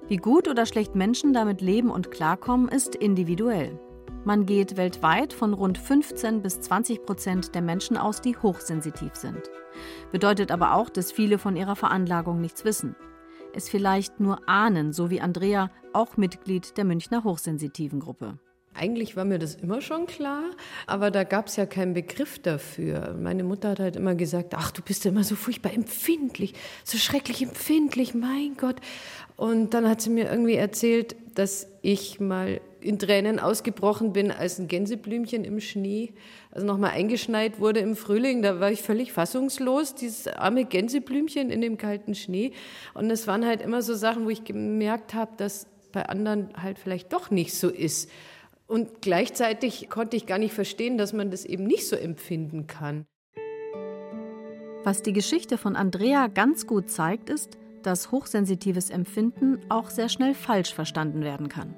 Wie 0.09 0.17
gut 0.17 0.47
oder 0.47 0.65
schlecht 0.65 0.95
Menschen 0.95 1.33
damit 1.33 1.61
leben 1.61 1.89
und 1.89 2.11
klarkommen, 2.11 2.67
ist 2.67 2.95
individuell. 2.95 3.79
Man 4.25 4.45
geht 4.45 4.75
weltweit 4.75 5.33
von 5.33 5.53
rund 5.53 5.77
15 5.77 6.41
bis 6.41 6.59
20 6.59 7.05
Prozent 7.05 7.55
der 7.55 7.61
Menschen 7.61 7.95
aus, 7.95 8.21
die 8.21 8.35
hochsensitiv 8.35 9.15
sind. 9.15 9.49
Bedeutet 10.11 10.51
aber 10.51 10.73
auch, 10.73 10.89
dass 10.89 11.11
viele 11.11 11.37
von 11.37 11.55
ihrer 11.55 11.75
Veranlagung 11.75 12.41
nichts 12.41 12.65
wissen. 12.65 12.95
Es 13.55 13.69
vielleicht 13.69 14.19
nur 14.19 14.49
ahnen, 14.49 14.91
so 14.91 15.09
wie 15.09 15.21
Andrea, 15.21 15.71
auch 15.93 16.17
Mitglied 16.17 16.75
der 16.77 16.83
Münchner 16.83 17.23
Hochsensitiven 17.23 18.01
Gruppe. 18.01 18.37
Eigentlich 18.73 19.15
war 19.15 19.23
mir 19.23 19.39
das 19.39 19.55
immer 19.55 19.79
schon 19.79 20.07
klar, 20.07 20.43
aber 20.87 21.09
da 21.09 21.23
gab 21.23 21.47
es 21.47 21.55
ja 21.55 21.65
keinen 21.65 21.93
Begriff 21.93 22.39
dafür. 22.39 23.15
Meine 23.17 23.45
Mutter 23.45 23.69
hat 23.69 23.79
halt 23.79 23.95
immer 23.95 24.13
gesagt, 24.13 24.53
ach, 24.53 24.71
du 24.71 24.81
bist 24.81 25.05
ja 25.05 25.11
immer 25.11 25.23
so 25.23 25.37
furchtbar 25.37 25.71
empfindlich, 25.73 26.53
so 26.83 26.97
schrecklich 26.97 27.41
empfindlich, 27.41 28.13
mein 28.13 28.57
Gott. 28.57 28.81
Und 29.37 29.73
dann 29.73 29.87
hat 29.87 30.01
sie 30.01 30.09
mir 30.09 30.29
irgendwie 30.29 30.55
erzählt, 30.55 31.15
dass 31.35 31.67
ich 31.81 32.19
mal 32.19 32.59
in 32.85 32.99
Tränen 32.99 33.39
ausgebrochen 33.39 34.13
bin, 34.13 34.31
als 34.31 34.59
ein 34.59 34.67
Gänseblümchen 34.67 35.43
im 35.43 35.59
Schnee, 35.59 36.13
also 36.51 36.65
nochmal 36.65 36.91
eingeschneit 36.91 37.59
wurde 37.59 37.79
im 37.79 37.95
Frühling. 37.95 38.41
Da 38.41 38.59
war 38.59 38.71
ich 38.71 38.81
völlig 38.81 39.11
fassungslos, 39.11 39.95
dieses 39.95 40.27
arme 40.27 40.65
Gänseblümchen 40.65 41.49
in 41.49 41.61
dem 41.61 41.77
kalten 41.77 42.15
Schnee. 42.15 42.51
Und 42.93 43.09
es 43.09 43.27
waren 43.27 43.45
halt 43.45 43.61
immer 43.61 43.81
so 43.81 43.95
Sachen, 43.95 44.25
wo 44.25 44.29
ich 44.29 44.43
gemerkt 44.43 45.13
habe, 45.13 45.31
dass 45.37 45.67
bei 45.91 46.05
anderen 46.05 46.49
halt 46.61 46.77
vielleicht 46.77 47.11
doch 47.11 47.31
nicht 47.31 47.53
so 47.53 47.69
ist. 47.69 48.09
Und 48.67 49.01
gleichzeitig 49.01 49.89
konnte 49.89 50.17
ich 50.17 50.25
gar 50.25 50.37
nicht 50.37 50.53
verstehen, 50.53 50.97
dass 50.97 51.13
man 51.13 51.31
das 51.31 51.45
eben 51.45 51.65
nicht 51.65 51.87
so 51.87 51.95
empfinden 51.95 52.67
kann. 52.67 53.05
Was 54.83 55.01
die 55.01 55.13
Geschichte 55.13 55.57
von 55.57 55.75
Andrea 55.75 56.27
ganz 56.27 56.67
gut 56.67 56.91
zeigt, 56.91 57.29
ist, 57.29 57.57
dass 57.81 58.11
hochsensitives 58.11 58.89
Empfinden 58.89 59.59
auch 59.69 59.89
sehr 59.89 60.09
schnell 60.09 60.33
falsch 60.33 60.73
verstanden 60.73 61.23
werden 61.23 61.49
kann. 61.49 61.75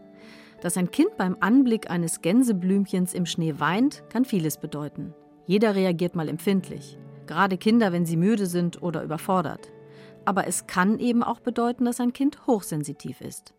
Dass 0.62 0.78
ein 0.78 0.92
Kind 0.92 1.18
beim 1.18 1.38
Anblick 1.40 1.90
eines 1.90 2.22
Gänseblümchens 2.22 3.14
im 3.14 3.26
Schnee 3.26 3.60
weint, 3.60 4.04
kann 4.10 4.26
vieles 4.26 4.58
bedeuten. 4.58 5.14
Jeder 5.46 5.76
reagiert 5.76 6.16
mal 6.16 6.30
empfindlich, 6.30 6.98
gerade 7.26 7.58
Kinder, 7.58 7.94
wenn 7.94 8.06
sie 8.06 8.18
müde 8.18 8.48
sind 8.48 8.82
oder 8.82 9.04
überfordert. 9.04 9.72
Aber 10.26 10.48
es 10.48 10.68
kann 10.68 11.00
eben 11.00 11.24
auch 11.24 11.40
bedeuten, 11.40 11.86
dass 11.86 12.02
ein 12.02 12.12
Kind 12.12 12.48
hochsensitiv 12.48 13.22
ist. 13.22 13.54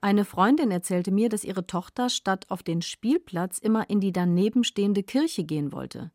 Eine 0.00 0.24
Freundin 0.24 0.72
erzählte 0.72 1.12
mir, 1.12 1.28
dass 1.28 1.44
ihre 1.44 1.66
Tochter 1.66 2.08
statt 2.08 2.46
auf 2.48 2.64
den 2.64 2.82
Spielplatz 2.82 3.58
immer 3.58 3.88
in 3.88 4.00
die 4.00 4.10
daneben 4.10 4.64
stehende 4.64 5.04
Kirche 5.04 5.44
gehen 5.44 5.70
wollte. 5.72 6.10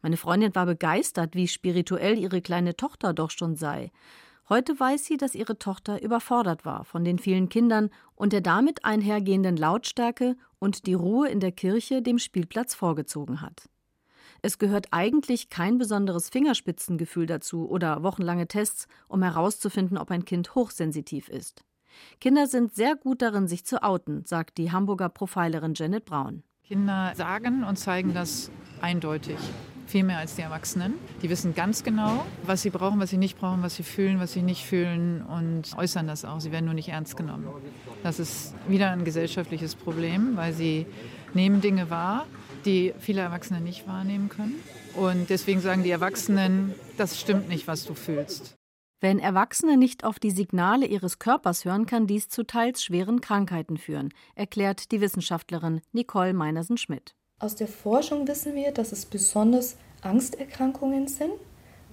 Meine 0.00 0.16
Freundin 0.16 0.54
war 0.54 0.66
begeistert, 0.66 1.34
wie 1.34 1.48
spirituell 1.48 2.18
ihre 2.18 2.40
kleine 2.40 2.76
Tochter 2.76 3.12
doch 3.12 3.30
schon 3.30 3.56
sei. 3.56 3.90
Heute 4.52 4.78
weiß 4.78 5.06
sie, 5.06 5.16
dass 5.16 5.34
ihre 5.34 5.58
Tochter 5.58 6.02
überfordert 6.02 6.66
war 6.66 6.84
von 6.84 7.04
den 7.04 7.18
vielen 7.18 7.48
Kindern 7.48 7.88
und 8.14 8.34
der 8.34 8.42
damit 8.42 8.84
einhergehenden 8.84 9.56
Lautstärke 9.56 10.36
und 10.58 10.86
die 10.86 10.92
Ruhe 10.92 11.30
in 11.30 11.40
der 11.40 11.52
Kirche 11.52 12.02
dem 12.02 12.18
Spielplatz 12.18 12.74
vorgezogen 12.74 13.40
hat. 13.40 13.70
Es 14.42 14.58
gehört 14.58 14.88
eigentlich 14.90 15.48
kein 15.48 15.78
besonderes 15.78 16.28
Fingerspitzengefühl 16.28 17.24
dazu 17.24 17.66
oder 17.66 18.02
wochenlange 18.02 18.46
Tests, 18.46 18.88
um 19.08 19.22
herauszufinden, 19.22 19.96
ob 19.96 20.10
ein 20.10 20.26
Kind 20.26 20.54
hochsensitiv 20.54 21.30
ist. 21.30 21.64
Kinder 22.20 22.46
sind 22.46 22.74
sehr 22.74 22.94
gut 22.94 23.22
darin, 23.22 23.48
sich 23.48 23.64
zu 23.64 23.82
outen, 23.82 24.26
sagt 24.26 24.58
die 24.58 24.70
Hamburger 24.70 25.08
Profilerin 25.08 25.72
Janet 25.74 26.04
Braun. 26.04 26.42
Kinder 26.62 27.14
sagen 27.16 27.64
und 27.64 27.78
zeigen 27.78 28.12
das 28.12 28.50
eindeutig. 28.82 29.38
Viel 29.92 30.04
mehr 30.04 30.20
als 30.20 30.36
die 30.36 30.40
Erwachsenen. 30.40 30.94
Die 31.20 31.28
wissen 31.28 31.54
ganz 31.54 31.84
genau, 31.84 32.24
was 32.46 32.62
sie 32.62 32.70
brauchen, 32.70 32.98
was 32.98 33.10
sie 33.10 33.18
nicht 33.18 33.38
brauchen, 33.38 33.62
was 33.62 33.74
sie 33.76 33.82
fühlen, 33.82 34.20
was 34.20 34.32
sie 34.32 34.40
nicht 34.40 34.64
fühlen 34.64 35.20
und 35.20 35.76
äußern 35.76 36.06
das 36.06 36.24
auch. 36.24 36.40
Sie 36.40 36.50
werden 36.50 36.64
nur 36.64 36.72
nicht 36.72 36.88
ernst 36.88 37.14
genommen. 37.14 37.46
Das 38.02 38.18
ist 38.18 38.54
wieder 38.66 38.90
ein 38.90 39.04
gesellschaftliches 39.04 39.74
Problem, 39.74 40.34
weil 40.34 40.54
sie 40.54 40.86
nehmen 41.34 41.60
Dinge 41.60 41.90
wahr, 41.90 42.24
die 42.64 42.94
viele 43.00 43.20
Erwachsene 43.20 43.60
nicht 43.60 43.86
wahrnehmen 43.86 44.30
können. 44.30 44.54
Und 44.94 45.28
deswegen 45.28 45.60
sagen 45.60 45.82
die 45.82 45.90
Erwachsenen, 45.90 46.74
das 46.96 47.20
stimmt 47.20 47.50
nicht, 47.50 47.66
was 47.66 47.84
du 47.84 47.92
fühlst. 47.92 48.54
Wenn 49.02 49.18
Erwachsene 49.18 49.76
nicht 49.76 50.04
auf 50.04 50.18
die 50.18 50.30
Signale 50.30 50.86
ihres 50.86 51.18
Körpers 51.18 51.66
hören, 51.66 51.84
kann 51.84 52.06
dies 52.06 52.30
zu 52.30 52.46
teils 52.46 52.82
schweren 52.82 53.20
Krankheiten 53.20 53.76
führen, 53.76 54.08
erklärt 54.36 54.90
die 54.90 55.02
Wissenschaftlerin 55.02 55.82
Nicole 55.92 56.32
Meinersen-Schmidt. 56.32 57.14
Aus 57.42 57.56
der 57.56 57.66
Forschung 57.66 58.28
wissen 58.28 58.54
wir, 58.54 58.70
dass 58.70 58.92
es 58.92 59.04
besonders 59.04 59.76
Angsterkrankungen 60.00 61.08
sind, 61.08 61.32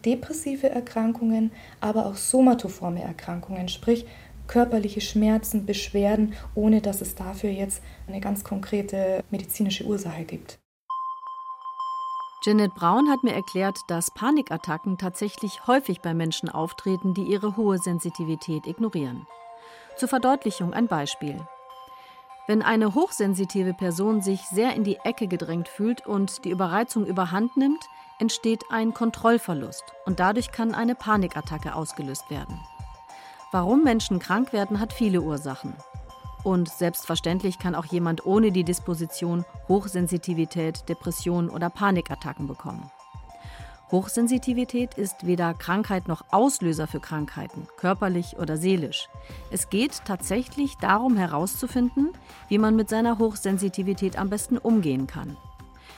depressive 0.06 0.70
Erkrankungen, 0.70 1.50
aber 1.82 2.06
auch 2.06 2.18
somatoforme 2.18 3.02
Erkrankungen, 3.02 3.68
sprich 3.68 4.06
körperliche 4.46 5.02
Schmerzen, 5.02 5.66
Beschwerden, 5.66 6.36
ohne 6.54 6.82
dass 6.82 7.02
es 7.02 7.16
dafür 7.16 7.50
jetzt 7.50 7.82
eine 8.08 8.20
ganz 8.20 8.44
konkrete 8.44 9.24
medizinische 9.32 9.86
Ursache 9.86 10.24
gibt. 10.24 10.60
Janet 12.44 12.76
Braun 12.76 13.10
hat 13.10 13.24
mir 13.24 13.34
erklärt, 13.34 13.80
dass 13.88 14.14
Panikattacken 14.14 15.00
tatsächlich 15.00 15.66
häufig 15.66 16.02
bei 16.02 16.14
Menschen 16.14 16.50
auftreten, 16.50 17.16
die 17.16 17.24
ihre 17.24 17.58
hohe 17.58 17.80
Sensitivität 17.80 18.68
ignorieren. 18.68 19.26
Zur 19.98 20.10
Verdeutlichung 20.10 20.74
ein 20.74 20.88
Beispiel. 20.88 21.40
Wenn 22.50 22.64
eine 22.64 22.96
hochsensitive 22.96 23.76
Person 23.76 24.24
sich 24.24 24.42
sehr 24.42 24.74
in 24.74 24.84
die 24.84 24.98
Ecke 25.04 25.28
gedrängt 25.28 25.68
fühlt 25.68 26.08
und 26.08 26.46
die 26.46 26.50
Überreizung 26.50 27.06
überhand 27.06 27.56
nimmt, 27.58 27.86
entsteht 28.18 28.64
ein 28.72 28.92
Kontrollverlust 28.92 29.84
und 30.08 30.20
dadurch 30.20 30.52
kann 30.52 30.74
eine 30.74 30.96
Panikattacke 30.96 31.76
ausgelöst 31.76 32.32
werden. 32.32 32.60
Warum 33.52 33.84
Menschen 33.84 34.18
krank 34.18 34.52
werden, 34.52 34.80
hat 34.80 34.94
viele 34.94 35.22
Ursachen. 35.22 35.76
Und 36.44 36.70
selbstverständlich 36.70 37.60
kann 37.60 37.76
auch 37.76 37.86
jemand 37.86 38.26
ohne 38.26 38.52
die 38.52 38.64
Disposition 38.64 39.46
Hochsensitivität, 39.68 40.90
Depression 40.90 41.52
oder 41.52 41.70
Panikattacken 41.70 42.48
bekommen. 42.48 42.90
Hochsensitivität 43.92 44.94
ist 44.94 45.26
weder 45.26 45.56
Krankheit 45.56 46.08
noch 46.08 46.26
Auslöser 46.30 46.86
für 46.86 47.00
Krankheiten, 47.00 47.68
körperlich 47.78 48.38
oder 48.38 48.56
seelisch. 48.56 49.10
Es 49.50 49.70
geht 49.70 50.06
tatsächlich 50.06 50.76
darum 50.76 51.18
herauszufinden, 51.18 52.10
wie 52.50 52.60
man 52.60 52.76
mit 52.76 52.88
seiner 52.88 53.18
Hochsensitivität 53.18 54.20
am 54.20 54.30
besten 54.30 54.60
umgehen 54.60 55.08
kann. 55.08 55.38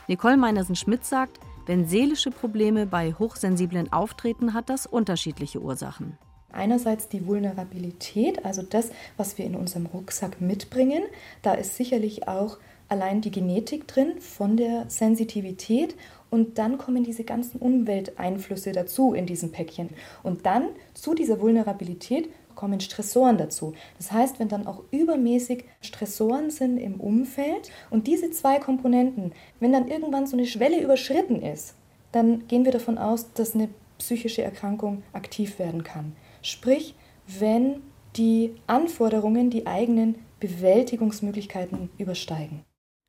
Nicole 0.08 0.38
Meinersen-Schmidt 0.38 1.04
sagt, 1.04 1.42
wenn 1.66 1.86
seelische 1.86 2.32
Probleme 2.32 2.86
bei 2.86 3.14
Hochsensiblen 3.14 3.92
auftreten, 3.92 4.54
hat 4.54 4.70
das 4.70 4.86
unterschiedliche 4.86 5.62
Ursachen. 5.62 6.18
Einerseits 6.54 7.10
die 7.10 7.28
Vulnerabilität, 7.28 8.46
also 8.46 8.62
das, 8.62 8.90
was 9.18 9.38
wir 9.38 9.46
in 9.46 9.56
unserem 9.56 9.86
Rucksack 9.86 10.40
mitbringen. 10.40 11.04
Da 11.42 11.54
ist 11.54 11.76
sicherlich 11.76 12.28
auch 12.28 12.58
allein 12.90 13.22
die 13.22 13.32
Genetik 13.32 13.88
drin 13.88 14.20
von 14.20 14.58
der 14.58 14.90
Sensitivität 14.90 15.96
und 16.32 16.58
dann 16.58 16.78
kommen 16.78 17.04
diese 17.04 17.24
ganzen 17.24 17.60
Umwelteinflüsse 17.60 18.72
dazu 18.72 19.14
in 19.14 19.28
diesem 19.28 19.52
Päckchen. 19.52 19.90
Und 20.24 20.46
dann 20.46 20.70
zu 20.94 21.14
dieser 21.14 21.40
Vulnerabilität 21.42 22.30
kommen 22.56 22.80
Stressoren 22.80 23.38
dazu. 23.38 23.74
Das 23.98 24.12
heißt, 24.12 24.40
wenn 24.40 24.48
dann 24.48 24.66
auch 24.66 24.84
übermäßig 24.92 25.66
Stressoren 25.82 26.50
sind 26.50 26.78
im 26.78 27.00
Umfeld 27.00 27.70
und 27.90 28.08
diese 28.08 28.32
zwei 28.32 28.60
Komponenten, 28.60 29.34
wenn 29.60 29.74
dann 29.74 29.88
irgendwann 29.88 30.26
so 30.26 30.38
eine 30.38 30.46
Schwelle 30.46 30.82
überschritten 30.82 31.42
ist, 31.42 31.76
dann 32.12 32.48
gehen 32.48 32.66
wir 32.66 32.72
davon 32.72 32.98
aus, 32.98 33.32
dass 33.34 33.54
eine 33.54 33.70
psychische 33.98 34.42
Erkrankung 34.42 35.04
aktiv 35.14 35.60
werden 35.60 35.84
kann. 35.84 36.16
Sprich, 36.42 36.96
wenn 37.40 37.82
die 38.16 38.56
Anforderungen 38.68 39.50
die 39.50 39.68
eigenen 39.68 40.16
Bewältigungsmöglichkeiten 40.40 41.90
übersteigen. 41.98 42.64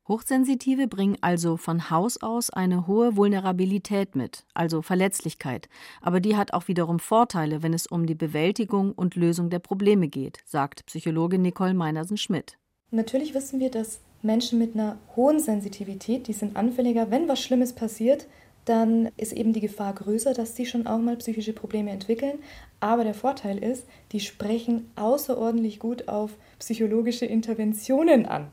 Hochsensitive 0.07 0.87
bringen 0.87 1.17
also 1.21 1.55
von 1.55 1.89
Haus 1.89 2.21
aus 2.21 2.49
eine 2.49 2.87
hohe 2.87 3.15
Vulnerabilität 3.15 4.15
mit, 4.15 4.43
also 4.53 4.81
Verletzlichkeit, 4.81 5.69
aber 6.01 6.19
die 6.19 6.35
hat 6.35 6.53
auch 6.53 6.67
wiederum 6.67 6.99
Vorteile, 6.99 7.63
wenn 7.63 7.73
es 7.73 7.87
um 7.87 8.05
die 8.05 8.13
Bewältigung 8.13 8.91
und 8.91 9.15
Lösung 9.15 9.49
der 9.49 9.59
Probleme 9.59 10.09
geht, 10.09 10.39
sagt 10.45 10.85
Psychologin 10.87 11.41
Nicole 11.41 11.73
Meinersen-Schmidt. 11.73 12.57
Natürlich 12.91 13.33
wissen 13.33 13.61
wir, 13.61 13.71
dass 13.71 14.01
Menschen 14.21 14.59
mit 14.59 14.75
einer 14.75 14.97
hohen 15.15 15.39
Sensitivität, 15.39 16.27
die 16.27 16.33
sind 16.33 16.57
anfälliger, 16.57 17.09
wenn 17.09 17.29
was 17.29 17.41
Schlimmes 17.41 17.71
passiert, 17.71 18.27
dann 18.65 19.09
ist 19.15 19.31
eben 19.31 19.53
die 19.53 19.61
Gefahr 19.61 19.93
größer, 19.93 20.33
dass 20.33 20.55
sie 20.55 20.65
schon 20.65 20.85
auch 20.85 20.99
mal 20.99 21.15
psychische 21.17 21.53
Probleme 21.53 21.91
entwickeln. 21.91 22.39
Aber 22.79 23.03
der 23.03 23.13
Vorteil 23.13 23.57
ist, 23.57 23.85
die 24.11 24.19
sprechen 24.19 24.89
außerordentlich 24.95 25.79
gut 25.79 26.07
auf 26.07 26.31
psychologische 26.59 27.25
Interventionen 27.25 28.25
an. 28.25 28.47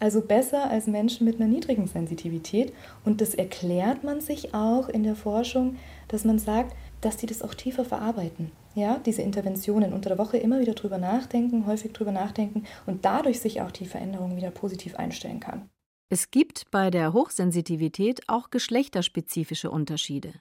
Also 0.00 0.22
besser 0.22 0.70
als 0.70 0.86
Menschen 0.86 1.26
mit 1.26 1.36
einer 1.36 1.48
niedrigen 1.48 1.86
Sensitivität. 1.86 2.72
Und 3.04 3.20
das 3.20 3.34
erklärt 3.34 4.02
man 4.02 4.20
sich 4.20 4.54
auch 4.54 4.88
in 4.88 5.02
der 5.04 5.14
Forschung, 5.14 5.76
dass 6.08 6.24
man 6.24 6.38
sagt, 6.38 6.74
dass 7.02 7.18
die 7.18 7.26
das 7.26 7.42
auch 7.42 7.54
tiefer 7.54 7.84
verarbeiten. 7.84 8.50
Ja, 8.74 8.98
diese 9.04 9.22
Interventionen 9.22 9.92
unter 9.92 10.08
der 10.08 10.18
Woche 10.18 10.38
immer 10.38 10.60
wieder 10.60 10.74
drüber 10.74 10.98
nachdenken, 10.98 11.66
häufig 11.66 11.92
drüber 11.92 12.12
nachdenken 12.12 12.64
und 12.86 13.04
dadurch 13.04 13.40
sich 13.40 13.60
auch 13.60 13.70
die 13.70 13.86
Veränderung 13.86 14.36
wieder 14.36 14.50
positiv 14.50 14.94
einstellen 14.96 15.40
kann. 15.40 15.68
Es 16.08 16.30
gibt 16.30 16.70
bei 16.70 16.90
der 16.90 17.12
Hochsensitivität 17.12 18.28
auch 18.28 18.50
geschlechterspezifische 18.50 19.70
Unterschiede. 19.70 20.32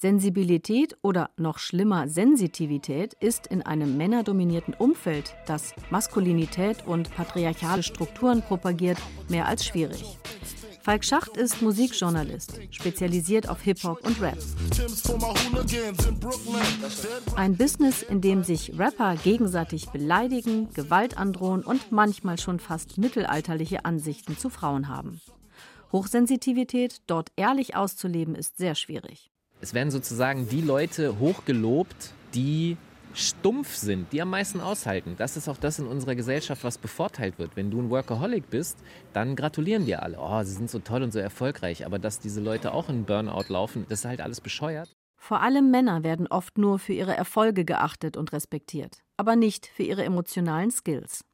Sensibilität 0.00 0.96
oder 1.02 1.30
noch 1.36 1.58
schlimmer 1.58 2.06
Sensitivität 2.06 3.14
ist 3.14 3.48
in 3.48 3.62
einem 3.62 3.96
männerdominierten 3.96 4.74
Umfeld, 4.74 5.34
das 5.46 5.74
Maskulinität 5.90 6.86
und 6.86 7.12
patriarchale 7.16 7.82
Strukturen 7.82 8.42
propagiert, 8.42 8.98
mehr 9.28 9.48
als 9.48 9.66
schwierig. 9.66 10.04
Falk 10.82 11.04
Schacht 11.04 11.36
ist 11.36 11.62
Musikjournalist, 11.62 12.60
spezialisiert 12.70 13.48
auf 13.48 13.60
Hip-Hop 13.62 14.06
und 14.06 14.22
Rap. 14.22 14.38
Ein 17.34 17.56
Business, 17.56 18.02
in 18.04 18.20
dem 18.20 18.44
sich 18.44 18.78
Rapper 18.78 19.16
gegenseitig 19.16 19.88
beleidigen, 19.88 20.72
Gewalt 20.74 21.18
androhen 21.18 21.64
und 21.64 21.90
manchmal 21.90 22.38
schon 22.38 22.60
fast 22.60 22.98
mittelalterliche 22.98 23.84
Ansichten 23.84 24.38
zu 24.38 24.48
Frauen 24.48 24.86
haben. 24.86 25.20
Hochsensitivität 25.90 27.02
dort 27.08 27.32
ehrlich 27.34 27.74
auszuleben, 27.74 28.36
ist 28.36 28.58
sehr 28.58 28.76
schwierig. 28.76 29.32
Es 29.60 29.74
werden 29.74 29.90
sozusagen 29.90 30.48
die 30.48 30.60
Leute 30.60 31.18
hochgelobt, 31.18 32.12
die 32.34 32.76
stumpf 33.14 33.74
sind, 33.74 34.12
die 34.12 34.22
am 34.22 34.30
meisten 34.30 34.60
aushalten. 34.60 35.16
Das 35.18 35.36
ist 35.36 35.48
auch 35.48 35.56
das 35.56 35.78
in 35.80 35.86
unserer 35.86 36.14
Gesellschaft, 36.14 36.62
was 36.62 36.78
bevorteilt 36.78 37.38
wird. 37.38 37.56
Wenn 37.56 37.70
du 37.70 37.80
ein 37.80 37.90
Workaholic 37.90 38.48
bist, 38.50 38.78
dann 39.12 39.34
gratulieren 39.34 39.86
dir 39.86 40.02
alle. 40.02 40.18
Oh, 40.20 40.42
sie 40.44 40.52
sind 40.52 40.70
so 40.70 40.78
toll 40.78 41.02
und 41.02 41.12
so 41.12 41.18
erfolgreich. 41.18 41.84
Aber 41.84 41.98
dass 41.98 42.20
diese 42.20 42.40
Leute 42.40 42.72
auch 42.72 42.88
in 42.88 43.04
Burnout 43.04 43.46
laufen, 43.48 43.86
das 43.88 44.00
ist 44.00 44.04
halt 44.04 44.20
alles 44.20 44.40
bescheuert. 44.40 44.90
Vor 45.20 45.40
allem 45.40 45.70
Männer 45.72 46.04
werden 46.04 46.28
oft 46.28 46.58
nur 46.58 46.78
für 46.78 46.92
ihre 46.92 47.16
Erfolge 47.16 47.64
geachtet 47.64 48.16
und 48.16 48.32
respektiert, 48.32 49.02
aber 49.16 49.34
nicht 49.34 49.66
für 49.66 49.82
ihre 49.82 50.04
emotionalen 50.04 50.70
Skills. 50.70 51.24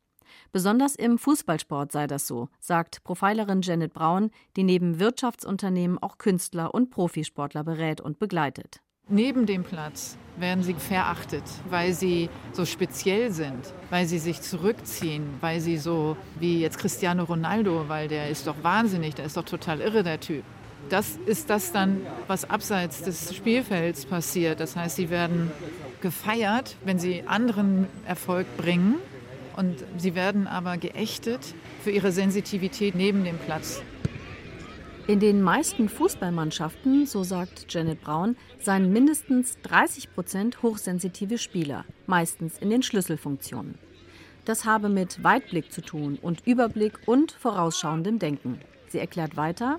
Besonders 0.53 0.95
im 0.95 1.19
Fußballsport 1.19 1.93
sei 1.93 2.07
das 2.07 2.27
so, 2.27 2.49
sagt 2.61 3.03
Profilerin 3.05 3.63
Janet 3.63 3.93
Braun, 3.93 4.31
die 4.57 4.63
neben 4.63 4.99
Wirtschaftsunternehmen 5.01 5.99
auch 5.99 6.19
Künstler 6.19 6.75
und 6.75 6.91
Profisportler 6.91 7.65
berät 7.65 8.01
und 8.01 8.19
begleitet. 8.19 8.81
Neben 9.09 9.45
dem 9.45 9.65
Platz 9.65 10.17
werden 10.39 10.65
sie 10.65 10.73
verachtet, 10.73 11.43
weil 11.69 11.93
sie 11.93 12.31
so 12.53 12.65
speziell 12.65 13.31
sind, 13.33 13.75
weil 13.91 14.07
sie 14.07 14.19
sich 14.19 14.41
zurückziehen, 14.41 15.27
weil 15.43 15.61
sie 15.61 15.77
so 15.77 16.17
wie 16.41 16.61
jetzt 16.61 16.79
Cristiano 16.79 17.25
Ronaldo, 17.25 17.85
weil 17.89 18.09
der 18.09 18.31
ist 18.31 18.47
doch 18.47 18.63
wahnsinnig, 18.63 19.15
der 19.15 19.27
ist 19.27 19.37
doch 19.37 19.45
total 19.45 19.81
irre, 19.81 20.03
der 20.03 20.21
Typ. 20.21 20.43
Das 20.89 21.19
ist 21.27 21.51
das 21.51 21.71
dann, 21.71 22.01
was 22.29 22.49
abseits 22.49 23.03
des 23.03 23.35
Spielfelds 23.35 24.07
passiert. 24.07 24.61
Das 24.61 24.75
heißt, 24.75 24.97
sie 24.97 25.11
werden 25.11 25.51
gefeiert, 26.01 26.77
wenn 26.85 26.99
sie 26.99 27.25
anderen 27.27 27.87
Erfolg 28.07 28.47
bringen 28.57 28.95
und 29.57 29.77
sie 29.97 30.15
werden 30.15 30.47
aber 30.47 30.77
geächtet 30.77 31.55
für 31.83 31.91
ihre 31.91 32.13
Sensitivität 32.13 32.95
neben 32.95 33.25
dem 33.25 33.39
Platz. 33.39 33.83
In 35.07 35.21
den 35.21 35.43
meisten 35.43 35.91
Fußballmannschaften, 35.91 37.05
so 37.05 37.25
sagt 37.25 37.67
Janet 37.69 38.01
Braun, 38.01 38.37
seien 38.59 38.91
mindestens 38.91 39.59
30 39.63 40.15
Prozent 40.15 40.63
hochsensitive 40.63 41.37
Spieler, 41.37 41.85
meistens 42.07 42.59
in 42.59 42.71
den 42.71 42.83
Schlüsselfunktionen. 42.83 43.75
Das 44.47 44.65
habe 44.65 44.89
mit 44.89 45.23
Weitblick 45.23 45.73
zu 45.73 45.83
tun 45.83 46.19
und 46.21 46.47
Überblick 46.47 47.01
und 47.07 47.33
vorausschauendem 47.33 48.19
Denken. 48.19 48.61
Sie 48.89 48.99
erklärt 48.99 49.37
weiter, 49.37 49.79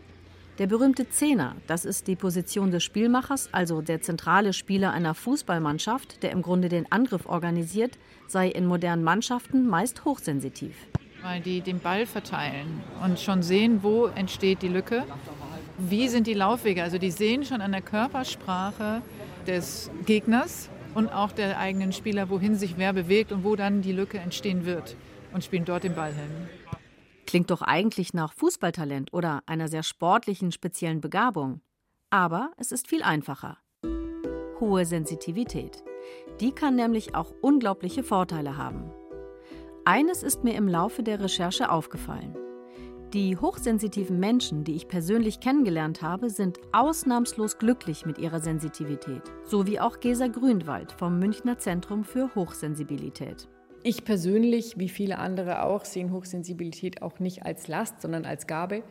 der 0.58 0.68
berühmte 0.68 1.10
Zehner, 1.10 1.56
das 1.68 1.84
ist 1.84 2.08
die 2.08 2.16
Position 2.16 2.72
des 2.72 2.82
Spielmachers, 2.84 3.50
also 3.52 3.82
der 3.82 4.02
zentrale 4.02 4.54
Spieler 4.54 4.92
einer 4.92 5.14
Fußballmannschaft, 5.14 6.24
der 6.24 6.32
im 6.32 6.42
Grunde 6.42 6.70
den 6.70 6.90
Angriff 6.92 7.26
organisiert, 7.26 7.98
sei 8.28 8.48
in 8.48 8.66
modernen 8.66 9.04
Mannschaften 9.04 9.68
meist 9.68 10.06
hochsensitiv. 10.06 10.74
Weil 11.22 11.42
die 11.42 11.60
den 11.60 11.80
Ball 11.80 12.06
verteilen 12.06 12.82
und 13.04 13.20
schon 13.20 13.44
sehen, 13.44 13.80
wo 13.82 14.06
entsteht 14.06 14.62
die 14.62 14.70
Lücke, 14.70 15.04
wie 15.78 16.08
sind 16.08 16.26
die 16.26 16.34
Laufwege. 16.34 16.84
Also 16.84 17.00
die 17.00 17.12
sehen 17.12 17.44
schon 17.44 17.60
an 17.60 17.74
der 17.74 17.82
Körpersprache 17.82 19.02
des 19.46 19.92
Gegners 20.06 20.70
und 20.94 21.10
auch 21.10 21.34
der 21.34 21.60
eigenen 21.60 21.92
Spieler, 21.92 22.30
wohin 22.30 22.56
sich 22.56 22.76
wer 22.78 22.94
bewegt 22.94 23.34
und 23.34 23.44
wo 23.44 23.58
dann 23.58 23.82
die 23.82 23.92
Lücke 23.92 24.20
entstehen 24.20 24.66
wird 24.66 24.96
und 25.34 25.44
spielen 25.44 25.66
dort 25.66 25.84
den 25.84 25.96
Ball 25.96 26.14
hin. 26.14 26.48
Klingt 27.26 27.50
doch 27.52 27.62
eigentlich 27.62 28.14
nach 28.14 28.34
Fußballtalent 28.34 29.14
oder 29.14 29.42
einer 29.46 29.68
sehr 29.68 29.84
sportlichen, 29.84 30.52
speziellen 30.52 31.02
Begabung. 31.02 31.62
Aber 32.10 32.52
es 32.58 32.72
ist 32.72 32.88
viel 32.88 33.04
einfacher. 33.04 33.58
Hohe 34.60 34.86
Sensitivität. 34.86 35.84
Die 36.40 36.52
kann 36.52 36.76
nämlich 36.76 37.16
auch 37.16 37.34
unglaubliche 37.42 38.04
Vorteile 38.04 38.58
haben. 38.58 38.92
Eines 39.86 40.24
ist 40.24 40.44
mir 40.44 40.56
im 40.56 40.68
Laufe 40.68 41.04
der 41.04 41.20
Recherche 41.20 41.70
aufgefallen. 41.70 42.36
Die 43.14 43.38
hochsensitiven 43.38 44.20
Menschen, 44.20 44.64
die 44.64 44.76
ich 44.76 44.88
persönlich 44.88 45.40
kennengelernt 45.40 46.02
habe, 46.02 46.30
sind 46.30 46.60
ausnahmslos 46.74 47.58
glücklich 47.60 48.06
mit 48.06 48.18
ihrer 48.18 48.40
Sensitivität, 48.40 49.22
so 49.46 49.68
wie 49.68 49.80
auch 49.80 50.00
Gesa 50.00 50.28
Grünwald 50.28 50.92
vom 50.92 51.20
Münchner 51.20 51.58
Zentrum 51.58 52.04
für 52.04 52.34
Hochsensibilität. 52.36 53.48
Ich 53.88 54.04
persönlich, 54.04 54.80
wie 54.80 54.90
viele 54.90 55.20
andere 55.20 55.62
auch, 55.62 55.86
sehe 55.86 56.10
Hochsensibilität 56.10 57.04
auch 57.04 57.20
nicht 57.20 57.46
als 57.46 57.68
Last, 57.68 58.02
sondern 58.02 58.26
als 58.26 58.48
Gabe. 58.48 58.82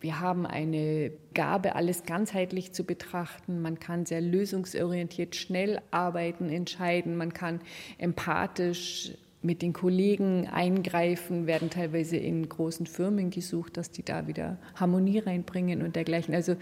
Wir 0.00 0.18
haben 0.18 0.44
eine 0.44 1.12
Gabe, 1.34 1.76
alles 1.76 2.02
ganzheitlich 2.02 2.72
zu 2.72 2.82
betrachten. 2.82 3.62
Man 3.62 3.78
kann 3.78 4.06
sehr 4.06 4.20
lösungsorientiert 4.20 5.36
schnell 5.36 5.80
arbeiten, 5.92 6.48
entscheiden. 6.48 7.14
Man 7.16 7.32
kann 7.32 7.60
empathisch 7.96 9.12
mit 9.40 9.62
den 9.62 9.72
Kollegen 9.72 10.48
eingreifen, 10.48 11.46
werden 11.46 11.70
teilweise 11.70 12.16
in 12.16 12.48
großen 12.48 12.86
Firmen 12.86 13.30
gesucht, 13.30 13.76
dass 13.76 13.92
die 13.92 14.02
da 14.02 14.26
wieder 14.26 14.58
Harmonie 14.74 15.20
reinbringen 15.20 15.80
und 15.80 15.94
dergleichen. 15.94 16.34
Also 16.34 16.56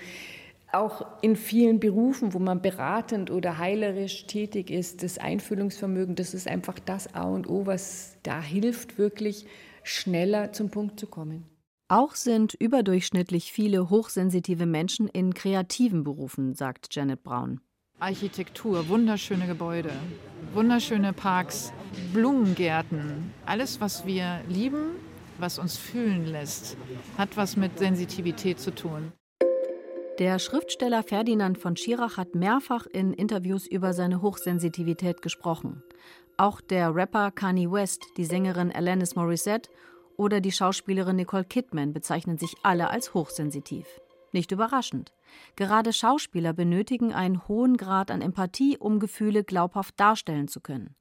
auch 0.72 1.06
in 1.20 1.36
vielen 1.36 1.80
Berufen, 1.80 2.34
wo 2.34 2.38
man 2.38 2.62
beratend 2.62 3.30
oder 3.30 3.58
heilerisch 3.58 4.26
tätig 4.26 4.70
ist, 4.70 5.02
das 5.02 5.18
Einfühlungsvermögen, 5.18 6.14
das 6.14 6.34
ist 6.34 6.48
einfach 6.48 6.78
das 6.78 7.14
A 7.14 7.24
und 7.24 7.48
O, 7.48 7.66
was 7.66 8.16
da 8.22 8.40
hilft, 8.40 8.98
wirklich 8.98 9.46
schneller 9.82 10.52
zum 10.52 10.70
Punkt 10.70 10.98
zu 10.98 11.06
kommen. 11.06 11.44
Auch 11.88 12.14
sind 12.14 12.54
überdurchschnittlich 12.54 13.52
viele 13.52 13.90
hochsensitive 13.90 14.64
Menschen 14.64 15.08
in 15.08 15.34
kreativen 15.34 16.04
Berufen, 16.04 16.54
sagt 16.54 16.94
Janet 16.94 17.22
Braun. 17.22 17.60
Architektur, 17.98 18.88
wunderschöne 18.88 19.46
Gebäude, 19.46 19.90
wunderschöne 20.54 21.12
Parks, 21.12 21.72
Blumengärten, 22.12 23.32
alles, 23.46 23.80
was 23.80 24.06
wir 24.06 24.40
lieben, 24.48 24.96
was 25.38 25.58
uns 25.58 25.76
fühlen 25.76 26.26
lässt, 26.26 26.76
hat 27.18 27.36
was 27.36 27.56
mit 27.56 27.78
Sensitivität 27.78 28.58
zu 28.58 28.74
tun. 28.74 29.12
Der 30.22 30.38
Schriftsteller 30.38 31.02
Ferdinand 31.02 31.58
von 31.58 31.76
Schirach 31.76 32.16
hat 32.16 32.36
mehrfach 32.36 32.86
in 32.86 33.12
Interviews 33.12 33.66
über 33.66 33.92
seine 33.92 34.22
Hochsensitivität 34.22 35.20
gesprochen. 35.20 35.82
Auch 36.36 36.60
der 36.60 36.94
Rapper 36.94 37.32
Kanye 37.32 37.68
West, 37.68 38.04
die 38.16 38.24
Sängerin 38.24 38.70
Alanis 38.70 39.16
Morissette 39.16 39.68
oder 40.16 40.40
die 40.40 40.52
Schauspielerin 40.52 41.16
Nicole 41.16 41.42
Kidman 41.42 41.92
bezeichnen 41.92 42.38
sich 42.38 42.54
alle 42.62 42.88
als 42.88 43.14
hochsensitiv. 43.14 43.84
Nicht 44.30 44.52
überraschend. 44.52 45.12
Gerade 45.56 45.92
Schauspieler 45.92 46.52
benötigen 46.52 47.12
einen 47.12 47.48
hohen 47.48 47.76
Grad 47.76 48.12
an 48.12 48.22
Empathie, 48.22 48.78
um 48.78 49.00
Gefühle 49.00 49.42
glaubhaft 49.42 49.98
darstellen 49.98 50.46
zu 50.46 50.60
können. 50.60 50.94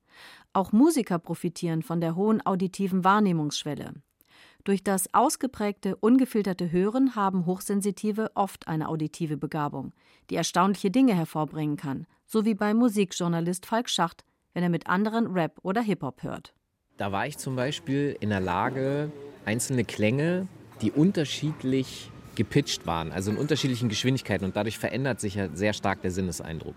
Auch 0.52 0.72
Musiker 0.72 1.20
profitieren 1.20 1.84
von 1.84 2.02
der 2.02 2.16
hohen 2.16 2.44
auditiven 2.44 3.04
Wahrnehmungsschwelle. 3.04 3.94
Durch 4.64 4.84
das 4.84 5.12
ausgeprägte, 5.14 5.96
ungefilterte 5.96 6.72
Hören 6.72 7.16
haben 7.16 7.46
Hochsensitive 7.46 8.32
oft 8.36 8.68
eine 8.68 8.90
auditive 8.90 9.38
Begabung, 9.38 9.94
die 10.30 10.36
erstaunliche 10.36 10.92
Dinge 10.92 11.16
hervorbringen 11.16 11.78
kann, 11.78 12.06
so 12.28 12.46
wie 12.46 12.54
beim 12.54 12.78
Musikjournalist 12.78 13.66
Falk 13.66 13.90
Schacht, 13.90 14.24
wenn 14.54 14.62
er 14.64 14.70
mit 14.70 14.88
anderen 14.88 15.28
Rap 15.28 15.58
oder 15.64 15.82
Hip-Hop 15.82 16.22
hört. 16.22 16.54
Da 16.98 17.12
war 17.12 17.26
ich 17.26 17.38
zum 17.38 17.56
Beispiel 17.56 18.16
in 18.20 18.30
der 18.30 18.42
Lage, 18.42 19.12
einzelne 19.46 19.84
Klänge 19.84 20.48
die 20.82 20.92
unterschiedlich 20.92 22.12
gepitcht 22.42 22.88
waren, 22.88 23.12
also 23.12 23.30
in 23.30 23.38
unterschiedlichen 23.38 23.88
Geschwindigkeiten 23.88 24.46
und 24.46 24.56
dadurch 24.56 24.80
verändert 24.80 25.20
sich 25.20 25.36
ja 25.36 25.48
sehr 25.54 25.74
stark 25.74 26.02
der 26.02 26.10
Sinneseindruck. 26.10 26.74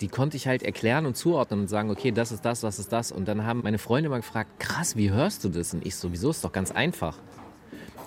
Die 0.00 0.08
konnte 0.08 0.36
ich 0.36 0.48
halt 0.48 0.64
erklären 0.64 1.06
und 1.06 1.16
zuordnen 1.16 1.60
und 1.60 1.68
sagen, 1.68 1.88
okay, 1.88 2.10
das 2.10 2.32
ist 2.32 2.44
das, 2.44 2.62
das 2.62 2.80
ist 2.80 2.92
das. 2.92 3.12
Und 3.12 3.28
dann 3.28 3.46
haben 3.46 3.60
meine 3.62 3.78
Freunde 3.78 4.08
mal 4.08 4.16
gefragt, 4.16 4.58
krass, 4.58 4.96
wie 4.96 5.12
hörst 5.12 5.44
du 5.44 5.50
das? 5.50 5.72
Und 5.72 5.86
ich 5.86 5.94
so, 5.94 6.10
wieso 6.10 6.30
ist 6.30 6.42
doch 6.42 6.50
ganz 6.50 6.72
einfach. 6.72 7.16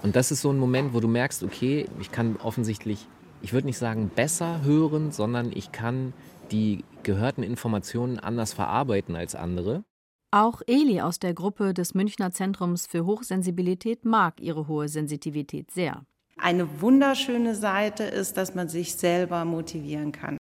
Und 0.04 0.18
das 0.18 0.32
ist 0.32 0.42
so 0.42 0.52
ein 0.52 0.60
Moment, 0.60 0.94
wo 0.94 1.00
du 1.00 1.08
merkst, 1.08 1.44
okay, 1.44 1.88
ich 2.02 2.12
kann 2.12 2.36
offensichtlich, 2.44 3.08
ich 3.42 3.54
würde 3.54 3.68
nicht 3.68 3.78
sagen 3.78 4.12
besser 4.14 4.64
hören, 4.64 5.12
sondern 5.14 5.54
ich 5.56 5.72
kann 5.72 6.12
die 6.52 6.84
gehörten 7.04 7.42
Informationen 7.42 8.20
anders 8.20 8.52
verarbeiten 8.52 9.16
als 9.16 9.34
andere. 9.34 9.86
Auch 10.32 10.62
Eli 10.68 11.00
aus 11.00 11.20
der 11.20 11.34
Gruppe 11.34 11.74
des 11.74 11.94
Münchner 11.94 12.32
Zentrums 12.32 12.86
für 12.86 13.06
Hochsensibilität 13.06 14.04
mag 14.04 14.42
ihre 14.42 14.68
hohe 14.68 14.90
Sensitivität 14.90 15.72
sehr. 15.72 16.06
Eine 16.40 16.82
wunderschöne 16.82 17.56
Seite 17.56 18.04
ist, 18.04 18.38
dass 18.38 18.54
man 18.54 18.70
sich 18.70 18.96
selber 18.96 19.44
motivieren 19.44 20.12
kann. 20.12 20.38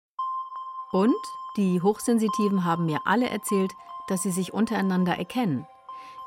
Und 0.92 1.14
die 1.56 1.82
Hochsensitiven 1.82 2.64
haben 2.64 2.86
mir 2.86 3.00
alle 3.04 3.28
erzählt, 3.28 3.72
dass 4.08 4.22
sie 4.22 4.30
sich 4.30 4.54
untereinander 4.54 5.18
erkennen. 5.18 5.66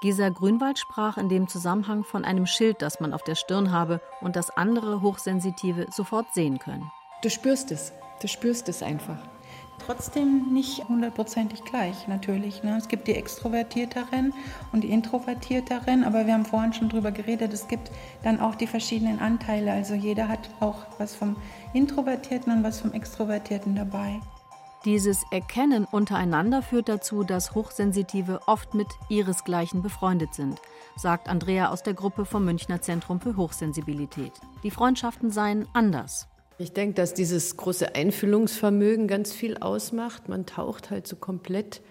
Gesa 0.02 0.30
Grünwald 0.30 0.80
sprach 0.80 1.18
in 1.18 1.30
dem 1.30 1.48
Zusammenhang 1.48 2.04
von 2.04 2.26
einem 2.26 2.46
Schild, 2.46 2.82
das 2.82 3.00
man 3.00 3.14
auf 3.14 3.24
der 3.24 3.36
Stirn 3.36 3.72
habe 3.72 4.02
und 4.20 4.36
das 4.36 4.50
andere 4.50 5.02
Hochsensitive 5.02 5.88
sofort 5.92 6.34
sehen 6.34 6.60
können. 6.60 6.92
Du 7.22 7.30
spürst 7.30 7.72
es, 7.72 7.94
du 8.22 8.28
spürst 8.28 8.68
es 8.68 8.84
einfach 8.84 9.18
trotzdem 9.86 10.54
nicht 10.54 10.88
hundertprozentig 10.88 11.64
gleich, 11.64 12.08
natürlich. 12.08 12.64
Ne? 12.64 12.78
Es 12.78 12.88
gibt 12.88 13.08
die 13.08 13.16
Extrovertierteren 13.16 14.34
und 14.72 14.84
die 14.84 14.90
Introvertierteren, 14.90 16.04
aber 16.04 16.26
wir 16.26 16.34
haben 16.34 16.46
vorhin 16.46 16.74
schon 16.74 16.90
darüber 16.90 17.12
geredet, 17.12 17.54
es 17.54 17.68
gibt 17.68 17.92
dann 18.24 18.40
auch 18.40 18.56
die 18.56 18.68
verschiedenen 18.68 19.20
Anteile. 19.20 19.72
Also 19.72 19.94
jeder 19.94 20.28
hat 20.28 20.50
auch 20.60 20.86
was 20.98 21.16
vom 21.16 21.36
Introvertierten 21.74 22.52
und 22.52 22.64
was 22.64 22.82
vom 22.82 22.92
Extrovertierten 22.94 23.76
dabei. 23.76 24.20
Dieses 24.86 25.24
Erkennen 25.32 25.86
untereinander 25.86 26.62
führt 26.62 26.90
dazu, 26.90 27.24
dass 27.24 27.56
Hochsensitive 27.56 28.42
oft 28.48 28.74
mit 28.74 28.88
ihresgleichen 29.08 29.82
befreundet 29.82 30.34
sind, 30.34 30.60
sagt 30.98 31.30
Andrea 31.30 31.70
aus 31.70 31.84
der 31.84 31.94
Gruppe 31.94 32.26
vom 32.26 32.44
Münchner 32.44 32.82
Zentrum 32.82 33.22
für 33.22 33.38
Hochsensibilität. 33.38 34.34
Die 34.64 34.72
Freundschaften 34.72 35.32
seien 35.32 35.70
anders. 35.72 36.28
Ich 36.60 36.72
denke, 36.72 36.94
dass 36.94 37.14
dieses 37.14 37.58
große 37.58 37.96
Einfühlungsvermögen 37.96 39.08
ganz 39.08 39.34
viel 39.34 39.58
ausmacht. 39.58 40.30
Man 40.30 40.46
taucht 40.46 40.92
halt 40.92 41.08
so 41.08 41.16
komplett 41.16 41.82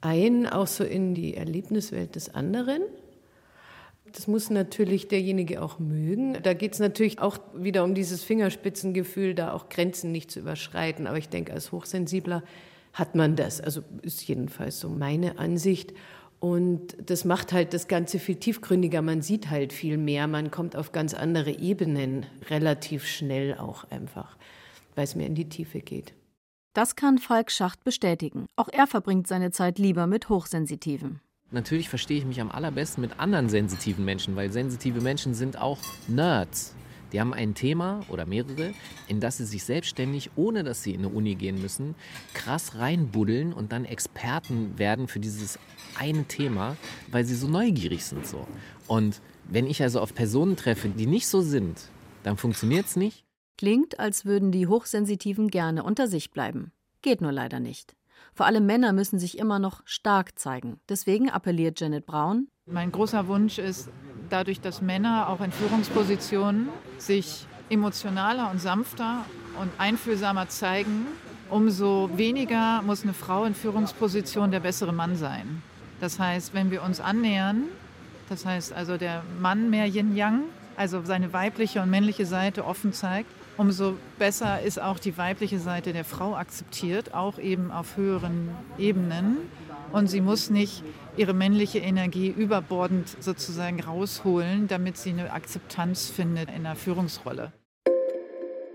ein, 0.00 0.46
auch 0.46 0.68
so 0.68 0.84
in 0.84 1.14
die 1.14 1.34
Erlebniswelt 1.36 2.14
des 2.14 2.32
anderen. 2.34 2.82
Das 4.12 4.28
muss 4.28 4.48
natürlich 4.48 5.08
derjenige 5.08 5.60
auch 5.60 5.78
mögen. 5.78 6.38
Da 6.42 6.54
geht 6.54 6.74
es 6.74 6.78
natürlich 6.78 7.18
auch 7.18 7.38
wieder 7.54 7.82
um 7.82 7.94
dieses 7.94 8.22
Fingerspitzengefühl, 8.22 9.34
da 9.34 9.52
auch 9.52 9.68
Grenzen 9.68 10.12
nicht 10.12 10.30
zu 10.30 10.40
überschreiten. 10.40 11.06
Aber 11.06 11.18
ich 11.18 11.28
denke, 11.28 11.52
als 11.52 11.72
Hochsensibler 11.72 12.42
hat 12.92 13.14
man 13.16 13.34
das. 13.34 13.60
Also 13.60 13.82
ist 14.02 14.26
jedenfalls 14.26 14.78
so 14.78 14.88
meine 14.88 15.38
Ansicht. 15.38 15.92
Und 16.38 16.96
das 17.04 17.24
macht 17.24 17.52
halt 17.52 17.72
das 17.72 17.88
Ganze 17.88 18.18
viel 18.18 18.36
tiefgründiger. 18.36 19.02
Man 19.02 19.22
sieht 19.22 19.50
halt 19.50 19.72
viel 19.72 19.96
mehr. 19.96 20.26
Man 20.26 20.50
kommt 20.50 20.76
auf 20.76 20.92
ganz 20.92 21.14
andere 21.14 21.50
Ebenen 21.50 22.26
relativ 22.50 23.06
schnell 23.06 23.56
auch 23.56 23.84
einfach, 23.90 24.36
weil 24.94 25.04
es 25.04 25.14
mehr 25.14 25.26
in 25.26 25.34
die 25.34 25.48
Tiefe 25.48 25.80
geht. 25.80 26.14
Das 26.74 26.94
kann 26.94 27.16
Falk 27.16 27.50
Schacht 27.50 27.84
bestätigen. 27.84 28.44
Auch 28.54 28.68
er 28.68 28.86
verbringt 28.86 29.26
seine 29.26 29.50
Zeit 29.50 29.78
lieber 29.78 30.06
mit 30.06 30.28
Hochsensitiven. 30.28 31.20
Natürlich 31.50 31.88
verstehe 31.88 32.18
ich 32.18 32.26
mich 32.26 32.40
am 32.40 32.50
allerbesten 32.50 33.00
mit 33.00 33.18
anderen 33.18 33.48
sensitiven 33.48 34.04
Menschen, 34.04 34.36
weil 34.36 34.52
sensitive 34.52 35.00
Menschen 35.00 35.32
sind 35.32 35.58
auch 35.58 35.78
Nerds. 36.06 36.74
Die 37.12 37.20
haben 37.20 37.32
ein 37.32 37.54
Thema 37.54 38.00
oder 38.08 38.26
mehrere, 38.26 38.72
in 39.08 39.20
das 39.20 39.38
sie 39.38 39.44
sich 39.44 39.64
selbstständig, 39.64 40.30
ohne 40.36 40.64
dass 40.64 40.82
sie 40.82 40.92
in 40.92 41.00
eine 41.00 41.08
Uni 41.08 41.34
gehen 41.34 41.60
müssen, 41.60 41.94
krass 42.34 42.76
reinbuddeln 42.76 43.52
und 43.52 43.72
dann 43.72 43.84
Experten 43.84 44.78
werden 44.78 45.08
für 45.08 45.20
dieses 45.20 45.58
eine 45.98 46.24
Thema, 46.24 46.76
weil 47.10 47.24
sie 47.24 47.34
so 47.34 47.48
neugierig 47.48 48.04
sind 48.04 48.26
so. 48.26 48.46
Und 48.86 49.20
wenn 49.48 49.66
ich 49.66 49.82
also 49.82 50.00
auf 50.00 50.14
Personen 50.14 50.56
treffe, 50.56 50.88
die 50.88 51.06
nicht 51.06 51.28
so 51.28 51.40
sind, 51.40 51.90
dann 52.22 52.36
funktioniert 52.36 52.86
es 52.86 52.96
nicht. 52.96 53.24
Klingt, 53.56 53.98
als 53.98 54.24
würden 54.24 54.52
die 54.52 54.66
Hochsensitiven 54.66 55.48
gerne 55.48 55.82
unter 55.82 56.08
sich 56.08 56.30
bleiben. 56.30 56.72
Geht 57.02 57.20
nur 57.20 57.32
leider 57.32 57.60
nicht. 57.60 57.94
Vor 58.34 58.46
allem 58.46 58.66
Männer 58.66 58.92
müssen 58.92 59.18
sich 59.18 59.38
immer 59.38 59.58
noch 59.58 59.80
stark 59.86 60.38
zeigen. 60.38 60.80
Deswegen 60.88 61.30
appelliert 61.30 61.80
Janet 61.80 62.04
Braun. 62.04 62.48
Mein 62.66 62.92
großer 62.92 63.28
Wunsch 63.28 63.58
ist, 63.58 63.88
dadurch, 64.28 64.60
dass 64.60 64.82
Männer 64.82 65.28
auch 65.28 65.40
in 65.40 65.52
Führungspositionen 65.52 66.68
sich 66.98 67.46
emotionaler 67.68 68.50
und 68.50 68.60
sanfter 68.60 69.24
und 69.60 69.70
einfühlsamer 69.78 70.48
zeigen, 70.48 71.06
umso 71.50 72.10
weniger 72.14 72.82
muss 72.82 73.02
eine 73.02 73.14
Frau 73.14 73.44
in 73.44 73.54
Führungsposition 73.54 74.50
der 74.50 74.60
bessere 74.60 74.92
Mann 74.92 75.16
sein. 75.16 75.62
Das 76.00 76.18
heißt, 76.18 76.54
wenn 76.54 76.70
wir 76.70 76.82
uns 76.82 77.00
annähern, 77.00 77.64
das 78.28 78.44
heißt 78.44 78.72
also 78.72 78.96
der 78.96 79.22
Mann 79.40 79.70
mehr 79.70 79.86
Yin-Yang, 79.86 80.42
also 80.76 81.02
seine 81.04 81.32
weibliche 81.32 81.80
und 81.80 81.90
männliche 81.90 82.26
Seite 82.26 82.66
offen 82.66 82.92
zeigt, 82.92 83.30
umso 83.56 83.96
besser 84.18 84.60
ist 84.60 84.80
auch 84.80 84.98
die 84.98 85.16
weibliche 85.16 85.58
Seite 85.58 85.92
der 85.92 86.04
Frau 86.04 86.36
akzeptiert, 86.36 87.14
auch 87.14 87.38
eben 87.38 87.70
auf 87.70 87.96
höheren 87.96 88.50
Ebenen. 88.76 89.38
Und 89.92 90.08
sie 90.08 90.20
muss 90.20 90.50
nicht 90.50 90.82
ihre 91.18 91.34
männliche 91.34 91.78
Energie 91.78 92.28
überbordend 92.28 93.16
sozusagen 93.20 93.80
rausholen, 93.80 94.68
damit 94.68 94.96
sie 94.96 95.10
eine 95.10 95.32
Akzeptanz 95.32 96.08
findet 96.08 96.50
in 96.54 96.64
der 96.64 96.76
Führungsrolle. 96.76 97.52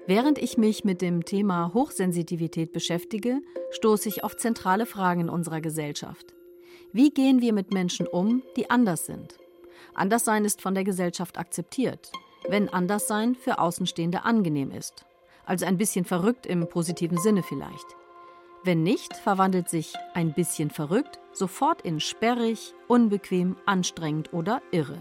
Während 0.07 0.39
ich 0.39 0.57
mich 0.57 0.83
mit 0.83 1.01
dem 1.01 1.25
Thema 1.25 1.73
Hochsensitivität 1.73 2.73
beschäftige, 2.73 3.41
stoße 3.71 4.09
ich 4.09 4.23
auf 4.23 4.35
zentrale 4.35 4.85
Fragen 4.85 5.21
in 5.21 5.29
unserer 5.29 5.61
Gesellschaft. 5.61 6.33
Wie 6.91 7.11
gehen 7.11 7.41
wir 7.41 7.53
mit 7.53 7.73
Menschen 7.73 8.07
um, 8.07 8.41
die 8.57 8.69
anders 8.69 9.05
sind? 9.05 9.37
Anderssein 9.93 10.43
ist 10.43 10.61
von 10.61 10.73
der 10.73 10.83
Gesellschaft 10.83 11.37
akzeptiert, 11.37 12.11
wenn 12.49 12.67
Anderssein 12.69 13.35
für 13.35 13.59
Außenstehende 13.59 14.25
angenehm 14.25 14.71
ist. 14.71 15.05
Also 15.45 15.65
ein 15.65 15.77
bisschen 15.77 16.05
verrückt 16.05 16.45
im 16.45 16.67
positiven 16.67 17.17
Sinne 17.17 17.43
vielleicht. 17.43 17.95
Wenn 18.63 18.83
nicht, 18.83 19.15
verwandelt 19.15 19.69
sich 19.69 19.93
ein 20.13 20.33
bisschen 20.33 20.69
verrückt 20.69 21.19
sofort 21.33 21.81
in 21.81 21.99
sperrig, 21.99 22.73
unbequem, 22.87 23.55
anstrengend 23.65 24.33
oder 24.33 24.61
irre. 24.71 24.97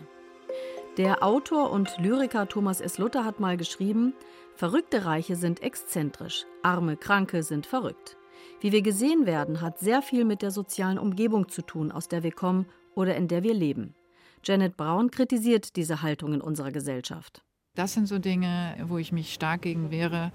Der 0.97 1.23
Autor 1.23 1.71
und 1.71 1.91
Lyriker 1.99 2.49
Thomas 2.49 2.81
S. 2.81 2.99
Luther 2.99 3.25
hat 3.25 3.39
mal 3.39 3.57
geschrieben, 3.57 4.15
verrückte 4.55 5.05
Reiche 5.05 5.37
sind 5.37 5.63
exzentrisch, 5.63 6.47
arme 6.63 6.97
Kranke 6.97 7.43
sind 7.43 7.67
verrückt. 7.67 8.17
Wie 8.61 8.73
wir 8.73 8.83
gesehen 8.83 9.27
werden, 9.27 9.61
hat 9.61 9.79
sehr 9.79 10.03
viel 10.03 10.25
mit 10.25 10.41
der 10.41 10.51
sozialen 10.51 10.99
Umgebung 10.99 11.49
zu 11.49 11.63
tun, 11.63 11.93
aus 11.93 12.09
der 12.09 12.23
wir 12.23 12.33
kommen 12.33 12.67
oder 12.95 13.15
in 13.17 13.29
der 13.29 13.43
wir 13.43 13.55
leben. 13.55 13.95
Janet 14.43 14.77
Braun 14.77 15.11
kritisiert 15.11 15.77
diese 15.77 16.01
Haltung 16.01 16.33
in 16.33 16.41
unserer 16.41 16.71
Gesellschaft. 16.71 17.43
Das 17.75 17.93
sind 17.93 18.07
so 18.07 18.19
Dinge, 18.19 18.77
wo 18.87 18.99
ich 18.99 19.13
mich 19.13 19.35
stark 19.35 19.63
gegen 19.63 19.91
wehre, 19.91 20.33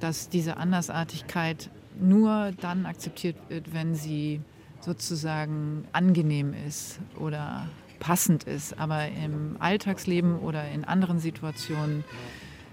dass 0.00 0.28
diese 0.28 0.56
Andersartigkeit 0.56 1.70
nur 2.00 2.52
dann 2.60 2.86
akzeptiert 2.86 3.36
wird, 3.48 3.72
wenn 3.72 3.94
sie 3.94 4.40
sozusagen 4.80 5.86
angenehm 5.92 6.54
ist 6.66 7.00
oder 7.18 7.68
passend 8.00 8.44
ist, 8.44 8.78
aber 8.78 9.08
im 9.08 9.56
Alltagsleben 9.58 10.38
oder 10.40 10.68
in 10.70 10.84
anderen 10.84 11.18
Situationen 11.18 12.04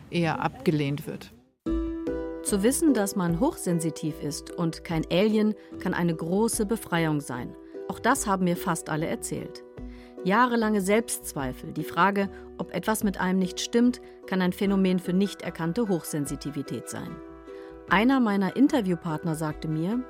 eher 0.10 0.42
abgelehnt 0.42 1.08
wird. 1.08 1.32
Zu 2.44 2.64
wissen, 2.64 2.94
dass 2.94 3.16
man 3.16 3.40
hochsensitiv 3.40 4.22
ist 4.22 4.52
und 4.52 4.84
kein 4.84 5.06
Alien, 5.12 5.54
kann 5.80 5.94
eine 5.94 6.16
große 6.16 6.66
Befreiung 6.66 7.22
sein. 7.22 7.56
Auch 7.88 8.00
das 8.00 8.28
haben 8.28 8.46
mir 8.46 8.58
fast 8.58 8.90
alle 8.90 9.08
erzählt. 9.08 9.64
Jahrelange 10.24 10.82
Selbstzweifel, 10.82 11.72
die 11.72 11.84
Frage, 11.84 12.30
ob 12.58 12.74
etwas 12.74 13.04
mit 13.04 13.20
einem 13.20 13.40
nicht 13.40 13.60
stimmt, 13.60 14.02
kann 14.28 14.42
ein 14.42 14.54
Phänomen 14.54 15.00
für 15.00 15.14
nicht 15.14 15.42
erkannte 15.42 15.88
Hochsensitivität 15.88 16.90
sein. 16.90 17.16
Einer 17.92 18.22
meiner 18.22 18.56
Interviewpartner 18.56 19.36
sagte 19.36 19.68
mir, 19.68 20.02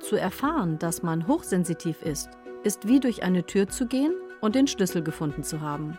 zu 0.00 0.16
erfahren, 0.16 0.80
dass 0.80 1.04
man 1.04 1.28
hochsensitiv 1.28 2.02
ist, 2.02 2.28
ist 2.64 2.88
wie 2.88 2.98
durch 2.98 3.22
eine 3.22 3.46
Tür 3.46 3.68
zu 3.68 3.86
gehen 3.86 4.12
und 4.40 4.56
den 4.56 4.66
Schlüssel 4.66 5.04
gefunden 5.04 5.44
zu 5.44 5.60
haben. 5.60 5.96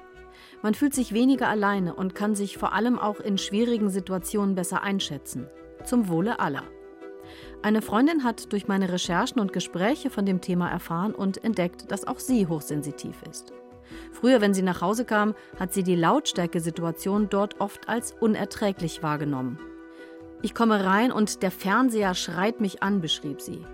Man 0.62 0.74
fühlt 0.74 0.94
sich 0.94 1.14
weniger 1.14 1.48
alleine 1.48 1.94
und 1.96 2.14
kann 2.14 2.36
sich 2.36 2.58
vor 2.58 2.74
allem 2.74 3.00
auch 3.00 3.22
in 3.22 3.38
schwierigen 3.38 3.90
Situationen 3.90 4.56
besser 4.56 4.84
einschätzen. 4.84 5.48
Zum 5.86 6.10
Wohle 6.10 6.42
aller. 6.42 6.64
Eine 7.62 7.82
Freundin 7.82 8.26
hat 8.26 8.52
durch 8.52 8.68
meine 8.68 8.92
Recherchen 8.92 9.40
und 9.40 9.54
Gespräche 9.54 10.10
von 10.10 10.26
dem 10.26 10.42
Thema 10.42 10.70
erfahren 10.70 11.16
und 11.16 11.42
entdeckt, 11.42 11.90
dass 11.90 12.06
auch 12.06 12.20
sie 12.20 12.48
hochsensitiv 12.48 13.16
ist. 13.30 13.54
Früher, 14.12 14.42
wenn 14.42 14.54
sie 14.54 14.62
nach 14.62 14.82
Hause 14.82 15.06
kam, 15.06 15.36
hat 15.58 15.72
sie 15.72 15.84
die 15.84 15.96
Lautstärkesituation 15.96 17.30
dort 17.30 17.62
oft 17.62 17.88
als 17.88 18.12
unerträglich 18.12 19.02
wahrgenommen. 19.02 19.58
Ich 20.44 20.54
komme 20.54 20.84
rein 20.84 21.14
und 21.14 21.42
der 21.42 21.52
Fernseher 21.52 22.14
schreit 22.16 22.60
mich 22.60 22.84
an, 22.84 23.00
beschrieb 23.00 23.40
sie. 23.40 23.66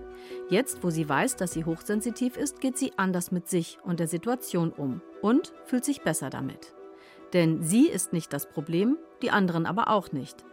Jetzt, 0.50 0.84
wo 0.84 0.92
sie 0.92 1.10
weiß, 1.10 1.36
dass 1.36 1.52
sie 1.52 1.66
hochsensitiv 1.66 2.38
ist, 2.38 2.62
geht 2.62 2.78
sie 2.78 2.94
anders 2.96 3.32
mit 3.32 3.50
sich 3.50 3.80
und 3.84 4.00
der 4.00 4.08
Situation 4.08 4.72
um 4.72 5.02
und 5.24 5.52
fühlt 5.66 5.84
sich 5.84 6.04
besser 6.04 6.30
damit. 6.30 6.76
Denn 7.34 7.64
sie 7.64 7.88
ist 7.88 8.14
nicht 8.14 8.32
das 8.34 8.48
Problem, 8.48 9.00
die 9.24 9.32
anderen 9.32 9.66
aber 9.66 9.90
auch 9.90 10.12
nicht. 10.12 10.46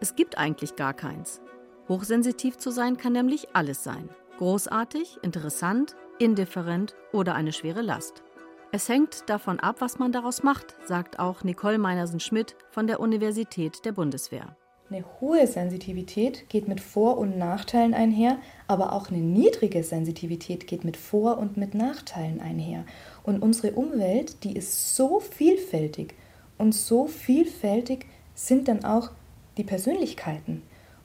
Es 0.00 0.16
gibt 0.16 0.38
eigentlich 0.38 0.74
gar 0.74 0.92
keins. 0.92 1.40
Hochsensitiv 1.88 2.58
zu 2.58 2.72
sein 2.72 2.96
kann 2.96 3.12
nämlich 3.12 3.54
alles 3.54 3.84
sein. 3.84 4.08
Großartig, 4.38 5.18
interessant, 5.22 5.94
indifferent 6.18 6.96
oder 7.12 7.36
eine 7.36 7.52
schwere 7.52 7.82
Last. 7.82 8.24
Es 8.72 8.88
hängt 8.88 9.30
davon 9.30 9.60
ab, 9.60 9.76
was 9.78 10.00
man 10.00 10.10
daraus 10.10 10.42
macht, 10.42 10.74
sagt 10.84 11.20
auch 11.20 11.44
Nicole 11.44 11.78
Meinersen-Schmidt 11.78 12.56
von 12.70 12.88
der 12.88 12.98
Universität 12.98 13.84
der 13.84 13.92
Bundeswehr. 13.92 14.56
Eine 14.92 15.04
hohe 15.20 15.46
Sensitivität 15.46 16.48
geht 16.48 16.66
mit 16.66 16.80
Vor- 16.80 17.16
und 17.16 17.38
Nachteilen 17.38 17.94
einher, 17.94 18.38
aber 18.66 18.92
auch 18.92 19.08
eine 19.08 19.20
niedrige 19.20 19.84
Sensitivität 19.84 20.66
geht 20.66 20.82
mit 20.82 20.96
Vor- 20.96 21.38
und 21.38 21.56
mit 21.56 21.74
Nachteilen 21.74 22.40
einher. 22.40 22.84
Und 23.22 23.40
unsere 23.40 23.72
Umwelt, 23.74 24.42
die 24.42 24.56
ist 24.56 24.96
so 24.96 25.20
vielfältig 25.20 26.14
und 26.58 26.72
so 26.74 27.06
vielfältig 27.06 28.06
sind 28.34 28.66
dann 28.66 28.84
auch 28.84 29.12
die 29.58 29.62
Persönlichkeiten. 29.62 30.62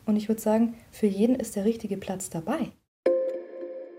Und 0.07 0.15
ich 0.15 0.29
würde 0.29 0.41
sagen, 0.41 0.73
für 0.89 1.07
jeden 1.07 1.35
ist 1.35 1.55
der 1.55 1.65
richtige 1.65 1.97
Platz 1.97 2.31
dabei. 2.31 2.71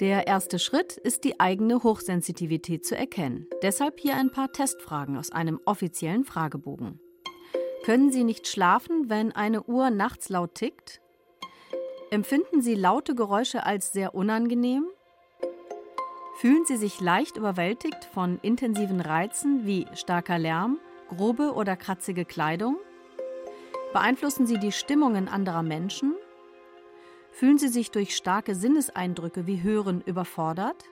Der 0.00 0.26
erste 0.26 0.58
Schritt 0.58 0.96
ist 0.96 1.22
die 1.22 1.38
eigene 1.38 1.84
Hochsensitivität 1.84 2.84
zu 2.84 2.96
erkennen. 2.96 3.46
Deshalb 3.62 4.00
hier 4.00 4.16
ein 4.16 4.32
paar 4.32 4.50
Testfragen 4.50 5.16
aus 5.16 5.30
einem 5.30 5.60
offiziellen 5.64 6.24
Fragebogen. 6.24 6.98
Können 7.86 8.10
Sie 8.10 8.24
nicht 8.24 8.48
schlafen, 8.48 9.10
wenn 9.10 9.30
eine 9.30 9.62
Uhr 9.62 9.90
nachts 9.90 10.28
laut 10.28 10.56
tickt? 10.56 11.00
Empfinden 12.10 12.60
Sie 12.60 12.74
laute 12.74 13.14
Geräusche 13.14 13.64
als 13.64 13.92
sehr 13.92 14.12
unangenehm? 14.16 14.86
Fühlen 16.34 16.64
Sie 16.64 16.78
sich 16.78 17.00
leicht 17.00 17.36
überwältigt 17.36 18.04
von 18.12 18.40
intensiven 18.42 19.00
Reizen 19.00 19.66
wie 19.66 19.86
starker 19.94 20.36
Lärm, 20.36 20.80
grobe 21.10 21.52
oder 21.52 21.76
kratzige 21.76 22.24
Kleidung? 22.24 22.76
Beeinflussen 23.92 24.48
Sie 24.48 24.58
die 24.58 24.72
Stimmungen 24.72 25.28
anderer 25.28 25.62
Menschen? 25.62 26.16
Fühlen 27.30 27.56
Sie 27.56 27.68
sich 27.68 27.92
durch 27.92 28.16
starke 28.16 28.56
Sinneseindrücke 28.56 29.46
wie 29.46 29.62
Hören 29.62 30.00
überfordert? 30.00 30.86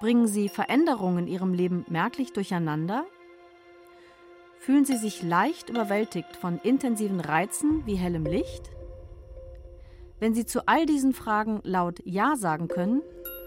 Bringen 0.00 0.26
Sie 0.26 0.48
Veränderungen 0.48 1.18
in 1.18 1.26
Ihrem 1.28 1.54
Leben 1.54 1.86
merklich 1.88 2.32
durcheinander? 2.32 3.06
Fühlen 4.66 4.84
Sie 4.84 4.96
sich 4.96 5.22
leicht 5.22 5.70
überwältigt 5.70 6.34
von 6.34 6.58
intensiven 6.58 7.20
Reizen 7.20 7.86
wie 7.86 7.94
hellem 7.94 8.24
Licht? 8.26 8.72
Wenn 10.18 10.34
Sie 10.34 10.44
zu 10.44 10.66
all 10.66 10.86
diesen 10.86 11.12
Fragen 11.12 11.60
laut 11.62 12.02
Ja 12.04 12.34
sagen 12.34 12.66
können, 12.66 13.00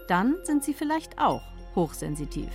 dann 0.08 0.38
sind 0.44 0.64
Sie 0.64 0.72
vielleicht 0.72 1.18
auch 1.18 1.42
hochsensitiv. 1.76 2.48